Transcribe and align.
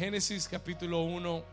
Génesis 0.00 0.48
capítulo 0.48 1.02
1. 1.02 1.44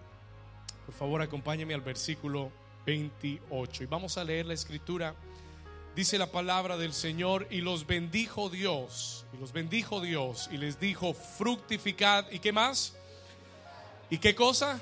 Por 0.85 0.95
favor, 0.95 1.21
acompáñame 1.21 1.73
al 1.73 1.81
versículo 1.81 2.49
28. 2.85 3.83
Y 3.83 3.87
vamos 3.87 4.17
a 4.17 4.23
leer 4.23 4.45
la 4.45 4.53
escritura. 4.53 5.15
Dice 5.97 6.17
la 6.17 6.31
palabra 6.31 6.77
del 6.77 6.93
Señor 6.93 7.45
y 7.51 7.59
los 7.59 7.85
bendijo 7.85 8.49
Dios. 8.49 9.25
Y 9.33 9.37
los 9.41 9.51
bendijo 9.51 9.99
Dios 9.99 10.47
y 10.49 10.55
les 10.55 10.79
dijo, 10.79 11.13
fructificad. 11.13 12.31
¿Y 12.31 12.39
qué 12.39 12.53
más? 12.53 12.95
¿Y 14.09 14.17
qué 14.17 14.33
cosa? 14.33 14.79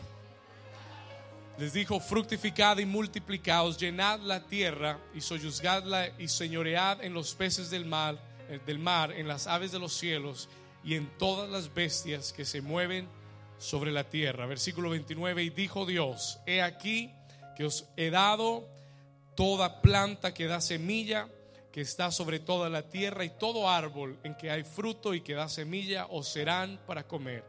Les 1.58 1.74
dijo, 1.74 2.00
fructificad 2.00 2.78
y 2.78 2.86
multiplicaos, 2.86 3.80
llenad 3.80 4.20
la 4.20 4.42
tierra 4.46 5.00
y 5.16 5.22
soyuzgadla 5.22 6.10
y 6.20 6.28
señoread 6.28 7.04
en 7.04 7.16
los 7.16 7.34
peces 7.34 7.72
del 7.72 7.86
mar, 7.86 8.20
eh, 8.48 8.60
del 8.64 8.78
mar, 8.78 9.12
en 9.12 9.28
las 9.28 9.48
aves 9.48 9.72
de 9.72 9.80
los 9.80 9.94
cielos 9.94 10.50
y 10.84 10.94
en 10.94 11.08
todas 11.18 11.50
las 11.50 11.74
bestias 11.74 12.32
que 12.32 12.46
se 12.46 12.62
mueven 12.62 13.10
sobre 13.66 13.92
la 13.92 14.06
tierra. 14.06 14.46
Versículo 14.46 14.90
29, 14.92 15.44
y 15.44 15.50
dijo 15.50 15.86
Dios, 15.86 16.40
he 16.46 16.62
aquí 16.62 17.12
que 17.58 17.66
os 17.66 17.86
he 17.98 18.10
dado 18.10 18.68
toda 19.36 19.82
planta 19.82 20.34
que 20.34 20.46
da 20.46 20.62
semilla, 20.62 21.28
que 21.72 21.82
está 21.82 22.12
sobre 22.12 22.40
toda 22.40 22.70
la 22.70 22.84
tierra, 22.84 23.26
y 23.26 23.32
todo 23.32 23.70
árbol 23.70 24.18
en 24.24 24.36
que 24.36 24.52
hay 24.52 24.64
fruto 24.64 25.14
y 25.14 25.22
que 25.22 25.34
da 25.34 25.50
semilla, 25.50 26.06
os 26.10 26.28
serán 26.28 26.80
para 26.86 27.08
comer 27.08 27.44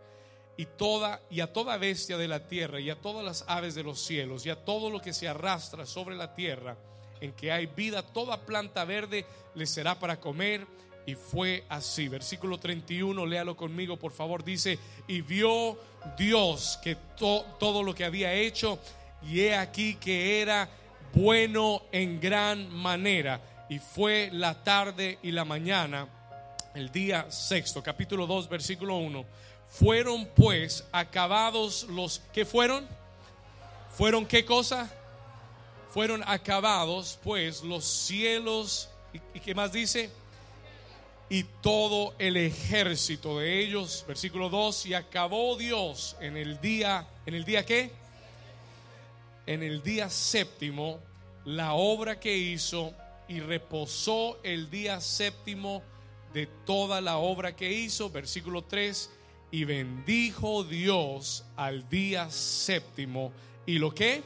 y 0.57 0.65
toda 0.65 1.21
y 1.29 1.41
a 1.41 1.53
toda 1.53 1.77
bestia 1.77 2.17
de 2.17 2.29
la 2.29 2.47
tierra 2.47 2.81
y 2.81 2.89
a 2.89 2.97
todas 2.97 3.25
las 3.25 3.45
aves 3.47 3.75
de 3.75 3.83
los 3.83 4.01
cielos 4.01 4.47
y 4.47 4.51
a 4.51 4.65
todo 4.65 4.89
lo 4.91 5.01
que 5.01 5.13
se 5.13 5.29
arrastra 5.29 5.85
sobre 5.85 6.17
la 6.17 6.35
tierra 6.35 6.77
en 7.21 7.33
que 7.33 7.53
hay 7.53 7.67
vida 7.67 8.03
toda 8.03 8.45
planta 8.47 8.85
verde 8.85 9.27
le 9.55 9.67
será 9.67 9.99
para 9.99 10.19
comer 10.19 10.67
y 11.07 11.15
fue 11.15 11.65
así. 11.69 12.09
Versículo 12.09 12.59
31 12.59 13.25
léalo 13.25 13.57
conmigo 13.57 13.97
por 13.97 14.13
favor. 14.13 14.45
Dice 14.45 14.79
y 15.07 15.21
vio 15.23 15.79
Dios 16.19 16.79
que 16.83 16.97
todo 17.17 17.83
lo 17.83 17.95
que 17.95 18.05
había 18.05 18.35
hecho 18.35 18.79
y 19.23 19.41
he 19.41 19.57
aquí 19.57 19.95
que 19.95 20.43
era 20.43 20.69
bueno 21.15 21.83
en 21.93 22.21
gran 22.21 22.69
manera. 22.75 23.67
Y 23.69 23.79
fue 23.79 24.31
la 24.33 24.63
tarde 24.63 25.19
y 25.23 25.31
la 25.31 25.45
mañana 25.45 26.09
el 26.75 26.93
día 26.93 27.31
sexto 27.31 27.83
capítulo 27.83 28.27
2 28.27 28.49
versículo 28.51 28.97
1 28.99 29.25
fueron 29.69 30.27
pues 30.35 30.85
acabados 30.93 31.85
los 31.85 32.21
que 32.33 32.45
fueron. 32.45 32.87
¿Fueron 33.97 34.27
qué 34.27 34.45
cosa? 34.45 34.91
Fueron 35.93 36.23
acabados 36.27 37.19
pues 37.23 37.63
los 37.63 37.85
cielos 37.85 38.91
y, 39.35 39.41
qué 39.41 39.55
más 39.55 39.73
dice? 39.73 40.11
Y 41.29 41.43
todo 41.61 42.15
el 42.19 42.37
ejército 42.37 43.39
de 43.39 43.61
ellos, 43.61 44.05
versículo 44.07 44.49
2, 44.49 44.87
y 44.87 44.95
acabó 44.95 45.57
Dios 45.57 46.17
en 46.21 46.37
el 46.37 46.61
día, 46.61 47.09
¿en 47.27 47.35
el 47.35 47.45
día 47.45 47.67
qué? 47.67 47.91
En 49.47 49.63
el 49.63 49.83
día 49.83 50.09
séptimo, 50.09 51.01
la 51.45 51.75
obra 51.75 52.21
que 52.21 52.37
hizo 52.37 52.95
y 53.29 53.41
reposó 53.41 54.39
el 54.45 54.71
día 54.71 55.01
séptimo 55.01 55.83
de 56.33 56.47
toda 56.47 57.01
la 57.01 57.17
obra 57.17 57.57
que 57.57 57.73
hizo, 57.73 58.11
versículo 58.11 58.63
3, 58.63 59.11
y 59.51 59.65
bendijo 59.65 60.63
Dios 60.63 61.45
al 61.57 61.89
día 61.89 62.31
séptimo. 62.31 63.33
¿Y 63.65 63.79
lo 63.79 63.93
que? 63.95 64.23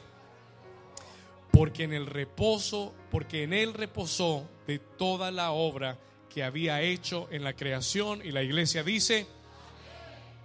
Porque 1.51 1.85
en 1.85 1.95
el 1.95 2.07
reposo, 2.07 2.93
porque 3.11 3.45
en 3.45 3.55
él 3.55 3.73
reposó 3.73 4.47
de 4.67 4.79
toda 4.79 5.31
la 5.31 5.53
obra 5.53 5.99
que 6.31 6.43
había 6.43 6.81
hecho 6.81 7.29
en 7.31 7.45
la 7.45 7.55
creación. 7.55 8.25
Y 8.25 8.31
la 8.31 8.43
iglesia 8.43 8.83
dice, 8.83 9.27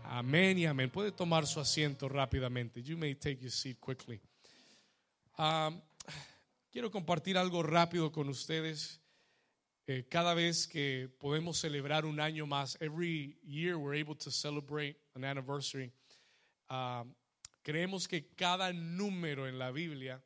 amén 0.04 0.58
y 0.58 0.66
amén. 0.66 0.90
Puede 0.90 1.12
tomar 1.12 1.48
su 1.48 1.62
asiento 1.62 2.10
rápidamente. 2.10 2.84
You 2.84 2.98
may 2.98 3.16
take 3.16 3.38
your 3.38 3.52
seat 3.52 3.78
quickly. 3.80 4.20
Um, 5.38 5.80
quiero 6.72 6.92
compartir 6.92 7.38
algo 7.38 7.64
rápido 7.64 8.12
con 8.12 8.28
ustedes. 8.28 9.00
Eh, 9.88 10.08
cada 10.10 10.34
vez 10.34 10.68
que 10.68 11.08
podemos 11.20 11.60
celebrar 11.60 12.06
un 12.06 12.20
año 12.20 12.48
más, 12.48 12.76
every 12.82 13.38
year 13.44 13.78
we're 13.78 14.02
able 14.02 14.16
to 14.16 14.32
celebrate 14.32 14.98
an 15.14 15.24
anniversary. 15.24 15.94
Um, 16.70 17.14
creemos 17.62 18.08
que 18.08 18.34
cada 18.36 18.74
número 18.74 19.48
en 19.48 19.60
la 19.60 19.70
Biblia 19.72 20.24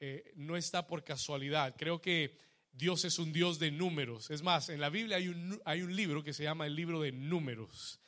eh, 0.00 0.32
no 0.36 0.56
está 0.56 0.86
por 0.86 1.04
casualidad. 1.04 1.74
Creo 1.76 2.00
que 2.00 2.38
Dios 2.74 3.04
es 3.04 3.18
un 3.18 3.32
Dios 3.32 3.58
de 3.58 3.70
números. 3.70 4.30
Es 4.30 4.42
más, 4.42 4.68
en 4.68 4.80
la 4.80 4.90
Biblia 4.90 5.16
hay 5.16 5.28
un, 5.28 5.60
hay 5.64 5.82
un 5.82 5.94
libro 5.94 6.22
que 6.22 6.32
se 6.32 6.42
llama 6.42 6.66
el 6.66 6.74
libro 6.74 7.00
de 7.00 7.12
números. 7.12 8.00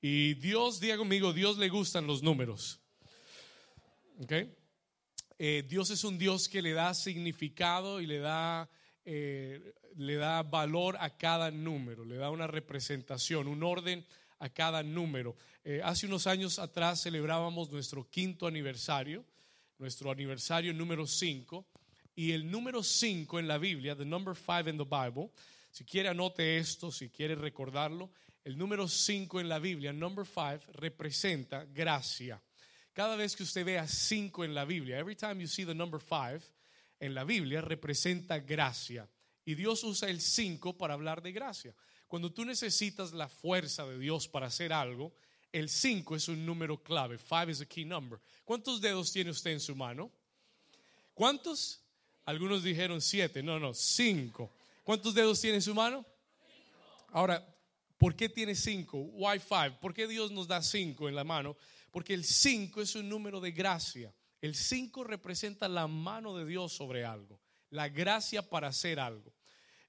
Y 0.00 0.34
Dios, 0.34 0.80
diga 0.80 0.96
conmigo, 0.96 1.32
Dios 1.32 1.58
le 1.58 1.68
gustan 1.68 2.06
los 2.06 2.22
números. 2.22 2.80
Okay. 4.20 4.54
Eh, 5.38 5.64
Dios 5.68 5.90
es 5.90 6.02
un 6.04 6.18
Dios 6.18 6.48
que 6.48 6.60
le 6.60 6.72
da 6.72 6.92
significado 6.94 8.00
y 8.00 8.06
le 8.06 8.18
da 8.18 8.68
eh, 9.04 9.72
le 9.96 10.16
da 10.16 10.42
valor 10.42 10.96
a 11.00 11.16
cada 11.16 11.50
número, 11.50 12.04
le 12.04 12.16
da 12.16 12.30
una 12.30 12.46
representación, 12.46 13.48
un 13.48 13.62
orden 13.62 14.04
a 14.38 14.48
cada 14.48 14.82
número. 14.82 15.36
Eh, 15.64 15.80
hace 15.82 16.06
unos 16.06 16.26
años 16.26 16.58
atrás 16.58 17.02
celebrábamos 17.02 17.70
nuestro 17.70 18.08
quinto 18.08 18.46
aniversario, 18.46 19.24
nuestro 19.78 20.10
aniversario 20.10 20.72
número 20.72 21.06
5, 21.06 21.66
y 22.18 22.32
el 22.32 22.50
número 22.50 22.82
5 22.82 23.38
en 23.38 23.46
la 23.46 23.58
Biblia, 23.58 23.94
the 23.94 24.04
number 24.04 24.34
5 24.34 24.68
in 24.68 24.76
the 24.76 24.84
Bible, 24.84 25.30
si 25.70 25.84
quiere 25.84 26.08
anote 26.08 26.58
esto, 26.58 26.90
si 26.90 27.10
quiere 27.10 27.36
recordarlo, 27.36 28.10
el 28.42 28.58
número 28.58 28.88
5 28.88 29.38
en 29.38 29.48
la 29.48 29.60
Biblia, 29.60 29.92
number 29.92 30.26
5, 30.26 30.72
representa 30.72 31.64
gracia. 31.66 32.42
Cada 32.92 33.14
vez 33.14 33.36
que 33.36 33.44
usted 33.44 33.64
vea 33.64 33.86
5 33.86 34.44
en 34.44 34.52
la 34.52 34.64
Biblia, 34.64 34.98
every 34.98 35.14
time 35.14 35.40
you 35.40 35.46
see 35.46 35.64
the 35.64 35.72
number 35.72 36.00
5, 36.00 36.44
en 36.98 37.14
la 37.14 37.22
Biblia 37.22 37.60
representa 37.60 38.40
gracia. 38.40 39.08
Y 39.44 39.54
Dios 39.54 39.84
usa 39.84 40.08
el 40.08 40.20
5 40.20 40.76
para 40.76 40.94
hablar 40.94 41.22
de 41.22 41.30
gracia. 41.30 41.72
Cuando 42.08 42.32
tú 42.32 42.44
necesitas 42.44 43.12
la 43.12 43.28
fuerza 43.28 43.86
de 43.86 43.96
Dios 43.96 44.26
para 44.26 44.48
hacer 44.48 44.72
algo, 44.72 45.14
el 45.52 45.68
5 45.68 46.16
es 46.16 46.26
un 46.26 46.44
número 46.44 46.82
clave. 46.82 47.16
5 47.16 47.50
is 47.50 47.60
a 47.60 47.66
key 47.66 47.84
number. 47.84 48.18
¿Cuántos 48.44 48.80
dedos 48.80 49.12
tiene 49.12 49.30
usted 49.30 49.52
en 49.52 49.60
su 49.60 49.76
mano? 49.76 50.10
¿Cuántos? 51.14 51.84
Algunos 52.28 52.62
dijeron 52.62 53.00
7. 53.00 53.42
No, 53.42 53.58
no, 53.58 53.72
5. 53.72 54.52
¿Cuántos 54.84 55.14
dedos 55.14 55.40
tiene 55.40 55.56
en 55.56 55.62
su 55.62 55.74
mano? 55.74 56.04
Ahora, 57.10 57.42
¿por 57.96 58.14
qué 58.14 58.28
tiene 58.28 58.54
5? 58.54 58.98
Why 58.98 59.40
5? 59.40 59.78
¿Por 59.80 59.94
qué 59.94 60.06
Dios 60.06 60.30
nos 60.30 60.46
da 60.46 60.60
5 60.60 61.08
en 61.08 61.14
la 61.14 61.24
mano? 61.24 61.56
Porque 61.90 62.12
el 62.12 62.24
5 62.24 62.82
es 62.82 62.94
un 62.96 63.08
número 63.08 63.40
de 63.40 63.52
gracia. 63.52 64.12
El 64.42 64.54
5 64.54 65.04
representa 65.04 65.68
la 65.68 65.86
mano 65.86 66.36
de 66.36 66.44
Dios 66.44 66.70
sobre 66.74 67.02
algo, 67.02 67.40
la 67.70 67.88
gracia 67.88 68.42
para 68.42 68.68
hacer 68.68 69.00
algo. 69.00 69.32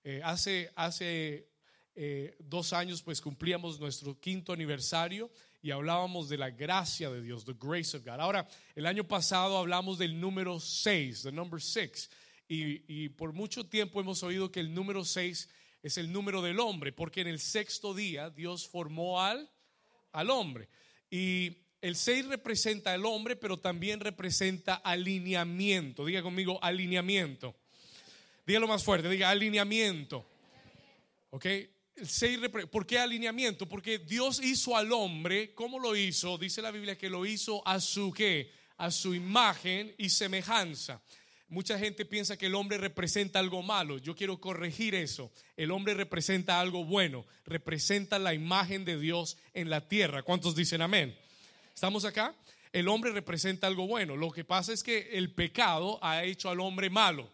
Eh, 0.06 0.22
hace 0.24 0.72
hace 0.78 1.50
eh, 1.94 2.38
dos 2.40 2.72
años 2.72 3.02
pues 3.02 3.20
cumplíamos 3.20 3.82
nuestro 3.82 4.18
quinto 4.18 4.54
aniversario 4.54 5.30
y 5.62 5.72
hablábamos 5.72 6.30
de 6.30 6.38
la 6.38 6.52
gracia 6.52 7.10
de 7.10 7.22
Dios, 7.22 7.44
the 7.44 7.56
grace 7.60 7.98
of 7.98 8.06
God. 8.06 8.22
Ahora, 8.22 8.48
el 8.76 8.86
año 8.86 9.04
pasado 9.04 9.58
hablamos 9.58 9.98
del 9.98 10.18
número 10.18 10.62
6, 10.62 11.24
the 11.24 11.32
number 11.34 11.62
6. 11.62 12.10
Y, 12.52 13.10
por 13.10 13.32
mucho 13.32 13.68
tiempo 13.68 14.02
hemos 14.02 14.24
oído 14.24 14.52
que 14.52 14.60
el 14.60 14.74
número 14.74 15.06
6 15.06 15.50
es 15.84 15.98
el 16.00 16.12
número 16.12 16.42
del 16.42 16.60
hombre, 16.60 16.92
porque 16.92 17.22
en 17.22 17.28
el 17.28 17.40
sexto 17.40 17.94
día 17.94 18.32
Dios 18.32 18.68
formó 18.68 19.22
al, 19.22 19.52
al 20.12 20.32
hombre. 20.32 20.68
Y 21.12 21.58
el 21.80 21.96
6 21.96 22.26
representa 22.26 22.92
al 22.92 23.06
hombre, 23.06 23.36
pero 23.36 23.59
también 23.59 24.00
representa 24.00 24.74
alineamiento. 24.74 26.04
Diga 26.06 26.24
conmigo, 26.24 26.58
alineamiento. 26.64 27.56
Dígalo 28.48 28.68
más 28.68 28.84
fuerte, 28.84 29.08
diga 29.09 29.30
alineamiento. 29.30 30.26
¿Ok? 31.30 31.46
El 31.46 32.08
6 32.08 32.40
¿Por 32.72 32.88
qué 32.88 32.98
alineamiento? 32.98 33.70
Porque 33.70 34.00
Dios 34.00 34.42
hizo 34.44 34.76
al 34.76 34.92
hombre, 34.92 35.54
¿cómo 35.54 35.78
lo 35.78 35.96
hizo? 35.96 36.36
Dice 36.40 36.64
la 36.64 36.72
Biblia 36.72 36.98
que 36.98 37.12
lo 37.12 37.28
hizo 37.28 37.66
a 37.68 37.80
su 37.80 38.12
qué? 38.12 38.52
A 38.78 38.90
su 38.90 39.14
imagen 39.14 39.94
y 40.00 40.09
semejanza. 40.09 41.00
Mucha 41.49 41.79
gente 41.79 42.05
piensa 42.05 42.37
que 42.37 42.46
el 42.46 42.53
hombre 42.53 42.78
representa 42.78 43.40
algo 43.40 43.63
malo. 43.63 43.97
Yo 43.97 44.16
quiero 44.16 44.40
corregir 44.40 44.93
eso. 44.93 45.31
El 45.57 45.72
hombre 45.72 45.96
representa 45.96 46.59
algo 46.59 46.85
bueno. 46.85 47.25
Representa 47.43 48.19
la 48.19 48.35
imagen 48.35 48.85
de 48.85 48.99
Dios 48.99 49.35
en 49.55 49.72
la 49.72 49.87
tierra. 49.87 50.22
¿Cuántos 50.22 50.55
dicen 50.55 50.84
amén? 50.84 51.17
¿Estamos 51.73 52.05
acá? 52.05 52.35
El 52.72 52.87
hombre 52.87 53.11
representa 53.11 53.66
algo 53.66 53.87
bueno. 53.87 54.16
Lo 54.16 54.29
que 54.29 54.43
pasa 54.43 54.73
es 54.73 54.84
que 54.84 55.09
el 55.13 55.34
pecado 55.34 55.97
ha 56.03 56.23
hecho 56.23 56.51
al 56.51 56.59
hombre 56.59 56.91
malo. 56.91 57.28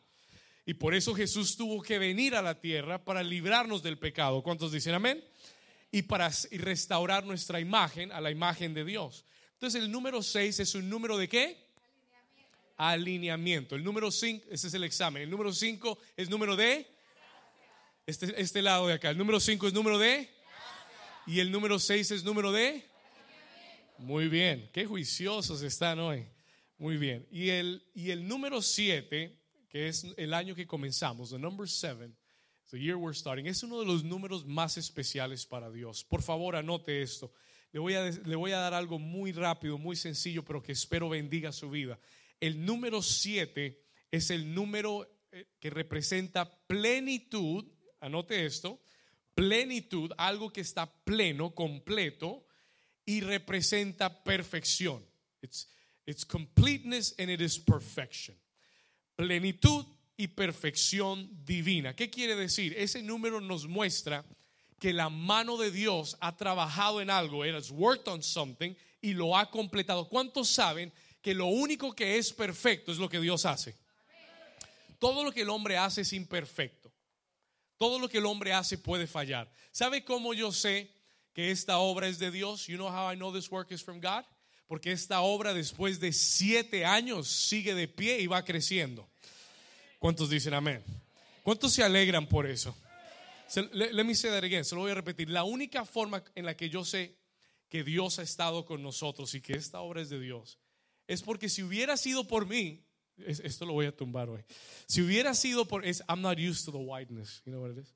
Y 0.66 0.76
por 0.76 0.96
eso 0.96 1.14
Jesús 1.14 1.58
tuvo 1.58 1.82
que 1.82 2.00
venir 2.00 2.36
a 2.36 2.42
la 2.42 2.62
tierra 2.62 3.04
para 3.04 3.22
librarnos 3.22 3.84
del 3.84 3.98
pecado. 3.98 4.42
¿Cuántos 4.42 4.72
dicen 4.72 4.94
amén? 4.94 5.22
Y 5.92 6.04
para 6.04 6.32
restaurar 6.52 7.26
nuestra 7.26 7.60
imagen 7.60 8.14
a 8.14 8.22
la 8.22 8.32
imagen 8.32 8.74
de 8.74 8.86
Dios. 8.86 9.26
Entonces 9.54 9.84
el 9.84 9.92
número 9.92 10.24
6 10.24 10.62
es 10.62 10.74
un 10.74 10.90
número 10.90 11.18
de 11.18 11.28
qué? 11.28 11.65
Alineamiento. 12.78 13.76
El 13.76 13.84
número 13.84 14.12
5, 14.12 14.48
ese 14.52 14.68
es 14.68 14.74
el 14.74 14.84
examen. 14.84 15.24
El 15.24 15.30
número 15.30 15.54
5 15.54 15.98
es 16.18 16.30
número 16.30 16.56
de... 16.56 16.88
Este, 18.06 18.40
este 18.40 18.62
lado 18.62 18.88
de 18.88 18.94
acá. 18.94 19.10
El 19.10 19.18
número 19.18 19.40
5 19.40 19.68
es 19.68 19.74
número 19.74 19.98
de... 19.98 20.30
Y 21.28 21.40
el 21.40 21.52
número 21.52 21.80
6 21.80 22.12
es 22.12 22.24
número 22.24 22.52
de... 22.52 22.86
Muy 23.98 24.28
bien, 24.28 24.70
qué 24.74 24.86
juiciosos 24.86 25.62
están 25.62 26.00
hoy. 26.00 26.28
Muy 26.78 26.98
bien. 26.98 27.26
Y 27.32 27.50
el, 27.50 27.84
y 27.94 28.12
el 28.12 28.28
número 28.28 28.62
7, 28.62 29.40
que 29.70 29.88
es 29.88 30.06
el 30.18 30.34
año 30.34 30.54
que 30.54 30.68
comenzamos, 30.68 31.30
the 31.30 31.40
number 31.40 31.68
7, 31.68 32.12
the 32.72 32.80
year 32.80 32.98
we're 32.98 33.18
starting, 33.18 33.48
es 33.48 33.64
uno 33.64 33.80
de 33.80 33.86
los 33.86 34.04
números 34.04 34.46
más 34.46 34.78
especiales 34.78 35.46
para 35.46 35.72
Dios. 35.72 36.04
Por 36.04 36.22
favor, 36.22 36.58
anote 36.58 37.02
esto. 37.02 37.32
Le 37.72 37.80
voy, 37.80 37.94
a, 37.96 38.04
le 38.04 38.36
voy 38.36 38.52
a 38.52 38.58
dar 38.58 38.74
algo 38.74 39.00
muy 39.00 39.32
rápido, 39.32 39.78
muy 39.78 39.96
sencillo, 39.96 40.44
pero 40.44 40.62
que 40.62 40.74
espero 40.74 41.10
bendiga 41.10 41.52
su 41.52 41.70
vida. 41.70 41.98
El 42.40 42.66
número 42.66 43.02
7 43.02 43.82
es 44.12 44.30
el 44.30 44.54
número 44.54 45.08
eh, 45.32 45.46
que 45.60 45.70
representa 45.70 46.50
plenitud, 46.68 47.66
anote 48.00 48.46
esto, 48.46 48.82
plenitud, 49.34 50.12
algo 50.18 50.52
que 50.52 50.62
está 50.62 50.86
pleno, 51.04 51.54
completo, 51.54 52.46
y 53.06 53.22
representa 53.22 54.24
perfección. 54.24 55.06
It's, 55.42 55.68
it's 56.06 56.26
completeness 56.26 57.14
and 57.20 57.30
it 57.30 57.42
is 57.42 57.60
perfection. 57.60 58.36
Plenitud 59.16 59.86
y 60.18 60.28
perfección 60.28 61.30
divina. 61.46 61.96
¿Qué 61.96 62.10
quiere 62.10 62.36
decir? 62.36 62.74
Ese 62.78 63.02
número 63.04 63.42
nos 63.42 63.68
muestra 63.68 64.26
que 64.80 64.94
la 64.94 65.10
mano 65.10 65.58
de 65.58 65.72
Dios 65.72 66.18
ha 66.20 66.36
trabajado 66.36 67.02
en 67.02 67.10
algo, 67.10 67.46
it 67.46 67.56
has 67.56 67.72
worked 67.72 68.08
on 68.08 68.22
something 68.22 68.76
y 69.02 69.14
lo 69.14 69.38
ha 69.38 69.50
completado. 69.50 70.10
¿Cuántos 70.10 70.50
saben 70.50 70.92
que 71.26 71.34
lo 71.34 71.48
único 71.48 71.92
que 71.96 72.20
es 72.20 72.32
perfecto 72.32 72.92
es 72.92 73.00
lo 73.00 73.10
que 73.10 73.20
Dios 73.20 73.48
hace? 73.48 73.76
Todo 75.00 75.24
lo 75.24 75.32
que 75.32 75.42
el 75.42 75.50
hombre 75.50 75.76
hace 75.76 76.02
es 76.02 76.14
imperfecto. 76.14 76.94
Todo 77.78 77.98
lo 77.98 78.08
que 78.08 78.20
el 78.20 78.28
hombre 78.28 78.54
hace 78.54 78.78
puede 78.78 79.08
fallar. 79.08 79.52
¿Sabe 79.72 80.06
cómo 80.06 80.36
yo 80.36 80.52
sé 80.52 80.88
que 81.34 81.50
esta 81.50 81.80
obra 81.80 82.08
es 82.08 82.20
de 82.20 82.30
Dios? 82.30 82.68
You 82.68 82.76
know 82.76 82.90
how 82.90 83.12
I 83.12 83.16
know 83.16 83.34
this 83.34 83.50
work 83.50 83.72
is 83.72 83.84
from 83.84 84.00
God? 84.00 84.24
Porque 84.68 84.92
esta 84.92 85.22
obra 85.22 85.56
después 85.56 86.00
de 86.00 86.14
siete 86.14 86.86
años 86.86 87.28
sigue 87.28 87.74
de 87.74 87.88
pie 87.88 88.20
y 88.20 88.28
va 88.28 88.46
creciendo. 88.46 89.10
¿Cuántos 89.98 90.30
dicen 90.30 90.54
amén? 90.54 90.84
¿Cuántos 91.42 91.74
se 91.74 91.82
alegran 91.82 92.28
por 92.28 92.46
eso? 92.46 92.78
Let 93.74 94.04
me 94.04 94.14
say 94.14 94.30
that 94.30 94.44
again, 94.44 94.64
se 94.64 94.76
lo 94.76 94.82
voy 94.82 94.92
a 94.92 94.94
repetir. 94.94 95.28
La 95.32 95.44
única 95.44 95.86
forma 95.86 96.24
en 96.36 96.46
la 96.46 96.56
que 96.56 96.70
yo 96.70 96.86
sé 96.86 97.18
que 97.68 97.84
Dios 97.84 98.20
ha 98.20 98.22
estado 98.22 98.64
con 98.64 98.84
nosotros 98.84 99.34
y 99.34 99.42
que 99.42 99.54
esta 99.54 99.80
obra 99.80 100.04
es 100.04 100.10
de 100.10 100.20
Dios 100.20 100.60
es 101.08 101.22
porque 101.22 101.50
si 101.50 101.64
hubiera 101.64 101.98
sido 101.98 102.28
por 102.28 102.48
mí, 102.48 102.86
esto 103.18 103.66
lo 103.66 103.74
voy 103.74 103.86
a 103.86 103.96
tumbar 103.96 104.30
hoy. 104.30 104.44
Si 104.88 105.02
hubiera 105.02 105.34
sido 105.34 105.66
por 105.66 105.86
es 105.86 106.04
I'm 106.10 106.22
not 106.22 106.38
used 106.38 106.66
to 106.66 106.72
the 106.72 106.78
whiteness, 106.78 107.42
you 107.46 107.52
know 107.52 107.62
what 107.62 107.72
it 107.72 107.80
is? 107.80 107.96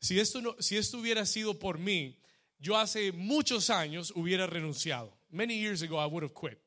Si 0.00 0.18
esto 0.18 0.40
no 0.40 0.56
si 0.60 0.76
esto 0.76 0.98
hubiera 0.98 1.26
sido 1.26 1.58
por 1.58 1.78
mí, 1.78 2.18
yo 2.58 2.76
hace 2.76 3.12
muchos 3.12 3.70
años 3.70 4.12
hubiera 4.14 4.46
renunciado. 4.46 5.16
Many 5.30 5.58
years 5.58 5.82
ago 5.82 6.00
I 6.00 6.06
would 6.06 6.24
have 6.24 6.34
quit. 6.34 6.58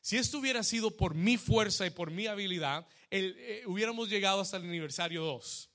Si 0.00 0.16
esto 0.16 0.38
hubiera 0.38 0.62
sido 0.64 0.96
por 0.96 1.14
mi 1.14 1.36
fuerza 1.36 1.86
y 1.86 1.90
por 1.90 2.10
mi 2.10 2.26
habilidad, 2.26 2.86
eh, 3.10 3.62
hubiéramos 3.66 4.08
llegado 4.08 4.40
hasta 4.40 4.56
el 4.56 4.64
aniversario 4.64 5.22
2. 5.22 5.70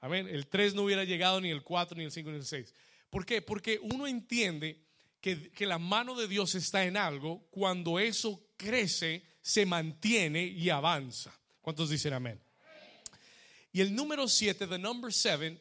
Amén. 0.00 0.28
El 0.28 0.46
3 0.48 0.74
no 0.74 0.82
hubiera 0.82 1.04
llegado 1.04 1.40
ni 1.40 1.50
el 1.50 1.62
4, 1.62 1.96
ni 1.96 2.04
el 2.04 2.12
5, 2.12 2.30
ni 2.30 2.36
el 2.36 2.44
6. 2.44 2.74
¿Por 3.08 3.24
qué? 3.24 3.40
Porque 3.42 3.78
uno 3.82 4.06
entiende 4.06 4.82
que, 5.20 5.66
la 5.66 5.78
mano 5.78 6.14
de 6.14 6.28
Dios 6.28 6.54
está 6.54 6.84
en 6.84 6.96
algo 6.96 7.46
cuando 7.50 7.98
eso 7.98 8.42
crece 8.56 9.24
se 9.42 9.66
mantiene 9.66 10.44
y 10.44 10.70
avanza. 10.70 11.38
¿Cuántos 11.60 11.90
dicen 11.90 12.12
amén? 12.12 12.40
Y 13.72 13.80
el 13.80 13.94
número 13.94 14.26
7, 14.26 14.66
the 14.66 14.78
number 14.78 15.12
7, 15.12 15.60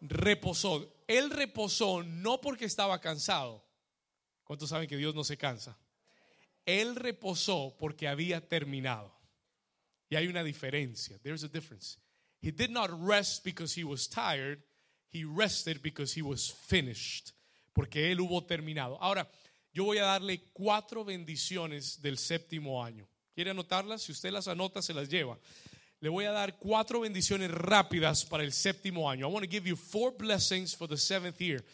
Reposó. 0.00 0.92
Él 1.08 1.30
reposó 1.30 2.02
no 2.02 2.40
porque 2.40 2.66
estaba 2.66 3.00
cansado. 3.00 3.65
¿Cuántos 4.46 4.68
saben 4.70 4.88
que 4.88 4.96
Dios 4.96 5.14
no 5.14 5.24
se 5.24 5.36
cansa? 5.36 5.76
Él 6.64 6.94
reposó 6.94 7.76
porque 7.78 8.06
había 8.06 8.40
terminado. 8.40 9.12
Y 10.08 10.14
hay 10.14 10.28
una 10.28 10.44
diferencia. 10.44 11.18
There's 11.18 11.42
a 11.42 11.48
difference. 11.48 11.98
He 12.40 12.52
did 12.52 12.70
not 12.70 12.90
rest 12.96 13.44
because 13.44 13.78
he 13.78 13.84
was 13.84 14.08
tired. 14.08 14.62
He 15.12 15.24
rested 15.24 15.82
because 15.82 16.14
he 16.18 16.22
was 16.22 16.52
finished. 16.52 17.32
Porque 17.72 18.12
él 18.12 18.20
hubo 18.20 18.44
terminado. 18.44 18.96
Ahora, 19.00 19.28
yo 19.72 19.84
voy 19.84 19.98
a 19.98 20.04
darle 20.04 20.40
cuatro 20.52 21.04
bendiciones 21.04 22.00
del 22.00 22.16
séptimo 22.16 22.84
año. 22.84 23.08
¿Quiere 23.34 23.50
anotarlas? 23.50 24.02
Si 24.02 24.12
usted 24.12 24.30
las 24.30 24.46
anota, 24.46 24.80
se 24.80 24.94
las 24.94 25.08
lleva. 25.08 25.38
Le 26.00 26.08
voy 26.08 26.24
a 26.24 26.30
dar 26.30 26.56
cuatro 26.56 27.00
bendiciones 27.00 27.50
rápidas 27.50 28.24
para 28.24 28.44
el 28.44 28.52
séptimo 28.52 29.10
año. 29.10 29.28
I 29.28 29.32
want 29.32 29.44
to 29.44 29.50
give 29.50 29.68
you 29.68 29.76
four 29.76 30.12
blessings 30.16 30.74
for 30.74 30.88
the 30.88 30.96
seventh 30.96 31.40
year. 31.40 31.64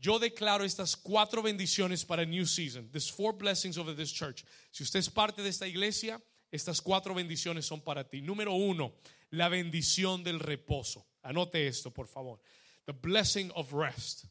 Yo 0.00 0.18
declaro 0.18 0.64
estas 0.64 0.94
cuatro 0.96 1.42
bendiciones 1.42 2.04
para 2.04 2.24
new 2.24 2.46
season. 2.46 2.88
There's 2.90 3.10
four 3.10 3.32
blessings 3.32 3.76
over 3.78 3.94
this 3.94 4.12
church. 4.12 4.44
Si 4.70 4.84
usted 4.84 5.00
es 5.00 5.10
parte 5.10 5.42
de 5.42 5.48
esta 5.48 5.66
iglesia, 5.66 6.20
estas 6.52 6.80
cuatro 6.80 7.14
bendiciones 7.14 7.64
son 7.64 7.80
para 7.80 8.04
ti. 8.04 8.20
Número 8.20 8.52
uno, 8.52 8.94
la 9.30 9.48
bendición 9.48 10.22
del 10.22 10.38
reposo. 10.38 11.04
Anote 11.22 11.66
esto, 11.66 11.90
por 11.90 12.06
favor. 12.06 12.38
The 12.86 12.92
blessing 12.92 13.50
of 13.54 13.72
rest. 13.72 14.26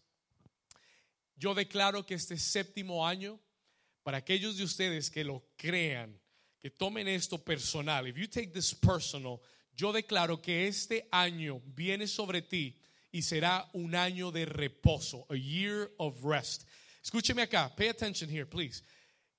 Yo 1.36 1.54
declaro 1.54 2.06
que 2.06 2.16
este 2.16 2.38
séptimo 2.38 3.06
año, 3.06 3.38
para 4.04 4.20
aquellos 4.20 4.58
de 4.58 4.64
ustedes 4.64 5.12
que 5.12 5.24
lo 5.24 5.44
crean, 5.58 6.18
que 6.60 6.72
tomen 6.72 7.08
esto 7.08 7.38
personal, 7.38 8.08
if 8.08 8.18
you 8.18 8.28
take 8.28 8.54
this 8.54 8.74
personal, 8.74 9.42
yo 9.76 9.92
declaro 9.92 10.42
que 10.42 10.68
este 10.68 11.08
año 11.12 11.62
viene 11.76 12.08
sobre 12.08 12.42
ti 12.42 12.76
y 13.18 13.24
será 13.24 13.68
un 13.74 13.96
año 13.96 14.32
de 14.32 14.46
reposo, 14.46 15.26
a 15.32 15.36
year 15.36 15.92
of 15.98 16.24
rest. 16.24 16.66
Escúcheme 17.04 17.42
acá, 17.42 17.76
pay 17.76 17.88
attention 17.88 18.30
here, 18.30 18.46
please. 18.46 18.84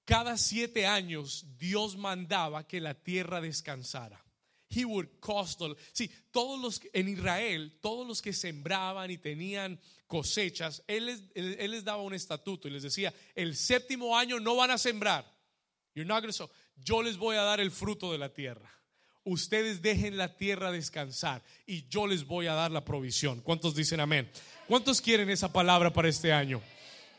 Cada 0.04 0.36
siete 0.36 0.84
años 0.84 1.46
Dios 1.56 1.96
mandaba 1.96 2.66
que 2.66 2.80
la 2.80 2.94
tierra 2.94 3.40
descansara. 3.40 4.20
He 4.68 4.84
would 4.84 5.20
cost 5.20 5.62
sí, 5.92 6.10
todos 6.32 6.60
los 6.60 6.80
en 6.92 7.08
Israel, 7.08 7.78
todos 7.80 8.04
los 8.04 8.20
que 8.20 8.32
sembraban 8.32 9.12
y 9.12 9.18
tenían 9.18 9.78
cosechas, 10.08 10.82
él 10.88 11.06
les, 11.06 11.22
él, 11.36 11.70
les 11.70 11.84
daba 11.84 12.02
un 12.02 12.14
estatuto 12.14 12.66
y 12.66 12.72
les 12.72 12.82
decía, 12.82 13.14
el 13.36 13.54
séptimo 13.54 14.16
año 14.16 14.40
no 14.40 14.56
van 14.56 14.72
a 14.72 14.78
sembrar. 14.78 15.24
You're 15.94 16.04
not 16.04 16.22
gonna 16.22 16.50
yo 16.74 17.00
les 17.00 17.16
voy 17.16 17.36
a 17.36 17.42
dar 17.42 17.60
el 17.60 17.70
fruto 17.70 18.10
de 18.10 18.18
la 18.18 18.32
tierra. 18.32 18.77
Ustedes 19.28 19.82
dejen 19.82 20.16
la 20.16 20.36
tierra 20.36 20.72
descansar 20.72 21.42
y 21.66 21.86
yo 21.88 22.06
les 22.06 22.26
voy 22.26 22.46
a 22.46 22.54
dar 22.54 22.70
la 22.70 22.84
provisión. 22.84 23.40
¿Cuántos 23.40 23.74
dicen 23.74 24.00
amén? 24.00 24.30
¿Cuántos 24.66 25.00
quieren 25.00 25.30
esa 25.30 25.52
palabra 25.52 25.92
para 25.92 26.08
este 26.08 26.32
año? 26.32 26.62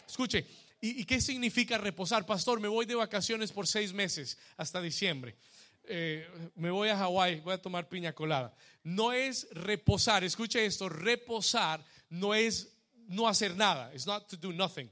Escuche, 0.08 0.46
¿y, 0.82 1.04
qué 1.06 1.22
significa 1.22 1.78
reposar? 1.78 2.25
Pastor, 2.25 2.60
me 2.60 2.68
voy 2.68 2.86
de 2.86 2.96
vacaciones 2.96 3.51
por 3.51 3.68
seis 3.68 3.94
meses 3.94 4.38
hasta 4.58 4.82
diciembre. 4.82 5.36
Eh, 5.84 6.28
me 6.56 6.72
voy 6.72 6.89
a 6.89 6.98
Hawái, 6.98 7.42
voy 7.42 7.54
a 7.54 7.62
tomar 7.62 7.88
piña 7.88 8.13
colada. 8.13 8.54
No 8.84 9.12
es 9.12 9.48
reposar, 9.51 10.24
escuche 10.24 10.66
esto, 10.66 10.89
reposar 10.89 11.84
no 12.10 12.34
es 12.34 12.75
no 13.08 13.28
hacer 13.28 13.56
nada. 13.56 13.92
It's 13.94 14.06
not 14.06 14.28
to 14.30 14.38
do 14.38 14.51
nothing. 14.51 14.89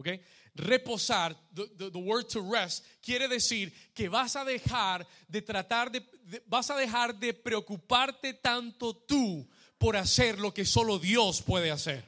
Okay? 0.00 0.20
reposar, 0.58 1.34
the, 1.54 1.98
word 1.98 2.28
to 2.28 2.40
rest, 2.40 2.84
quiere 3.02 3.28
decir 3.28 3.72
que 3.94 4.08
vas 4.08 4.36
a 4.36 4.44
dejar 4.44 5.06
de 5.28 5.40
tratar 5.40 5.90
de, 5.90 6.02
vas 6.46 6.70
a 6.70 6.76
dejar 6.76 7.14
de 7.18 7.32
preocuparte 7.32 8.34
tanto 8.34 8.94
tú 8.94 9.48
por 9.78 9.96
hacer 9.96 10.38
lo 10.38 10.52
que 10.52 10.64
solo 10.64 10.98
Dios 10.98 11.40
puede 11.42 11.70
hacer. 11.70 12.04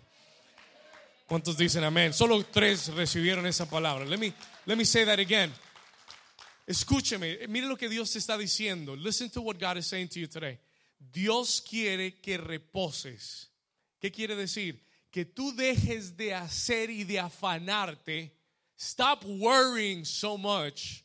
¿Cuántos 1.27 1.57
dicen 1.57 1.85
amén? 1.85 2.13
Solo 2.13 2.45
tres 2.45 2.89
recibieron 2.89 3.47
esa 3.47 3.71
palabra. 3.71 4.05
Let 4.05 4.19
me, 4.19 4.35
let 4.67 4.77
me 4.77 4.85
say 4.85 5.05
that 5.05 5.21
again. 5.21 5.53
Escúcheme, 6.67 7.47
mire 7.49 7.67
lo 7.67 7.77
que 7.77 7.89
Dios 7.89 8.13
te 8.13 8.19
está 8.19 8.37
diciendo. 8.37 8.97
Listen 8.97 9.31
to 9.31 9.41
what 9.41 9.59
God 9.59 9.77
is 9.77 9.87
saying 9.87 10.09
to 10.09 10.19
you 10.19 10.27
today. 10.27 10.59
Dios 10.99 11.61
quiere 11.61 12.21
que 12.21 12.37
reposes. 12.37 13.49
¿Qué 14.01 14.11
quiere 14.11 14.35
decir? 14.35 14.81
Que 15.11 15.25
tú 15.25 15.55
dejes 15.55 16.17
de 16.17 16.35
hacer 16.35 16.91
y 16.91 17.05
de 17.05 17.19
afanarte 17.19 18.41
Stop 18.81 19.27
worrying 19.27 20.07
so 20.07 20.39
much 20.39 21.05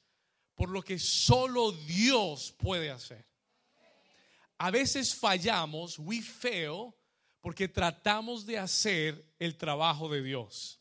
por 0.55 0.69
lo 0.69 0.81
que 0.81 0.97
solo 0.97 1.73
Dios 1.73 2.53
puede 2.57 2.89
hacer. 2.89 3.25
A 4.57 4.71
veces 4.71 5.13
fallamos, 5.13 5.99
we 5.99 6.21
fail, 6.21 6.93
porque 7.41 7.67
tratamos 7.67 8.45
de 8.45 8.57
hacer 8.57 9.35
el 9.39 9.57
trabajo 9.57 10.07
de 10.07 10.23
Dios. 10.23 10.79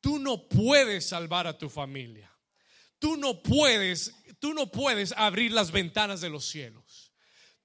Tú 0.00 0.20
no 0.20 0.48
puedes 0.48 1.08
salvar 1.08 1.48
a 1.48 1.58
tu 1.58 1.68
familia. 1.68 2.32
Tú 3.00 3.16
no 3.16 3.42
puedes, 3.42 4.14
tú 4.38 4.54
no 4.54 4.70
puedes 4.70 5.12
abrir 5.16 5.50
las 5.50 5.72
ventanas 5.72 6.20
de 6.20 6.30
los 6.30 6.46
cielos. 6.46 7.12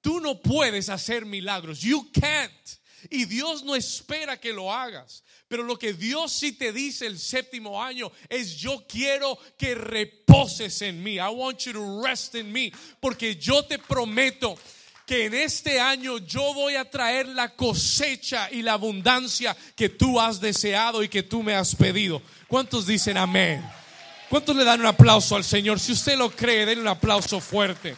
Tú 0.01 0.19
no 0.19 0.41
puedes 0.41 0.89
hacer 0.89 1.23
milagros. 1.23 1.81
You 1.81 2.11
can't. 2.11 2.79
Y 3.09 3.25
Dios 3.25 3.63
no 3.63 3.75
espera 3.75 4.39
que 4.39 4.53
lo 4.53 4.73
hagas. 4.73 5.23
Pero 5.47 5.63
lo 5.63 5.77
que 5.77 5.93
Dios 5.93 6.31
sí 6.31 6.53
te 6.53 6.71
dice 6.71 7.05
el 7.05 7.19
séptimo 7.19 7.81
año 7.81 8.11
es 8.29 8.57
yo 8.57 8.85
quiero 8.87 9.37
que 9.57 9.75
reposes 9.75 10.81
en 10.81 11.03
mí. 11.03 11.15
I 11.15 11.29
want 11.29 11.59
you 11.59 11.73
to 11.73 12.01
rest 12.03 12.35
in 12.35 12.51
me. 12.51 12.71
Porque 12.99 13.35
yo 13.35 13.63
te 13.63 13.77
prometo 13.77 14.57
que 15.05 15.25
en 15.25 15.35
este 15.35 15.79
año 15.79 16.17
yo 16.17 16.53
voy 16.53 16.75
a 16.75 16.89
traer 16.89 17.27
la 17.27 17.55
cosecha 17.55 18.49
y 18.51 18.61
la 18.61 18.73
abundancia 18.73 19.55
que 19.75 19.89
tú 19.89 20.19
has 20.19 20.41
deseado 20.41 21.03
y 21.03 21.09
que 21.09 21.23
tú 21.23 21.43
me 21.43 21.53
has 21.53 21.75
pedido. 21.75 22.21
¿Cuántos 22.47 22.87
dicen 22.87 23.17
amén? 23.17 23.63
¿Cuántos 24.29 24.55
le 24.55 24.63
dan 24.63 24.79
un 24.79 24.87
aplauso 24.87 25.35
al 25.35 25.43
Señor? 25.43 25.79
Si 25.79 25.91
usted 25.91 26.17
lo 26.17 26.31
cree, 26.31 26.65
denle 26.65 26.81
un 26.81 26.87
aplauso 26.87 27.39
fuerte. 27.39 27.95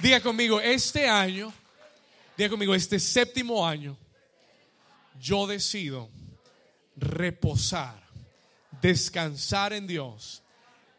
Diga 0.00 0.20
conmigo, 0.20 0.60
este 0.60 1.08
año 1.08 1.52
Diga 2.40 2.48
conmigo, 2.48 2.74
este 2.74 2.98
séptimo 2.98 3.68
año 3.68 3.98
yo 5.20 5.46
decido 5.46 6.08
reposar, 6.96 8.02
descansar 8.80 9.74
en 9.74 9.86
Dios. 9.86 10.42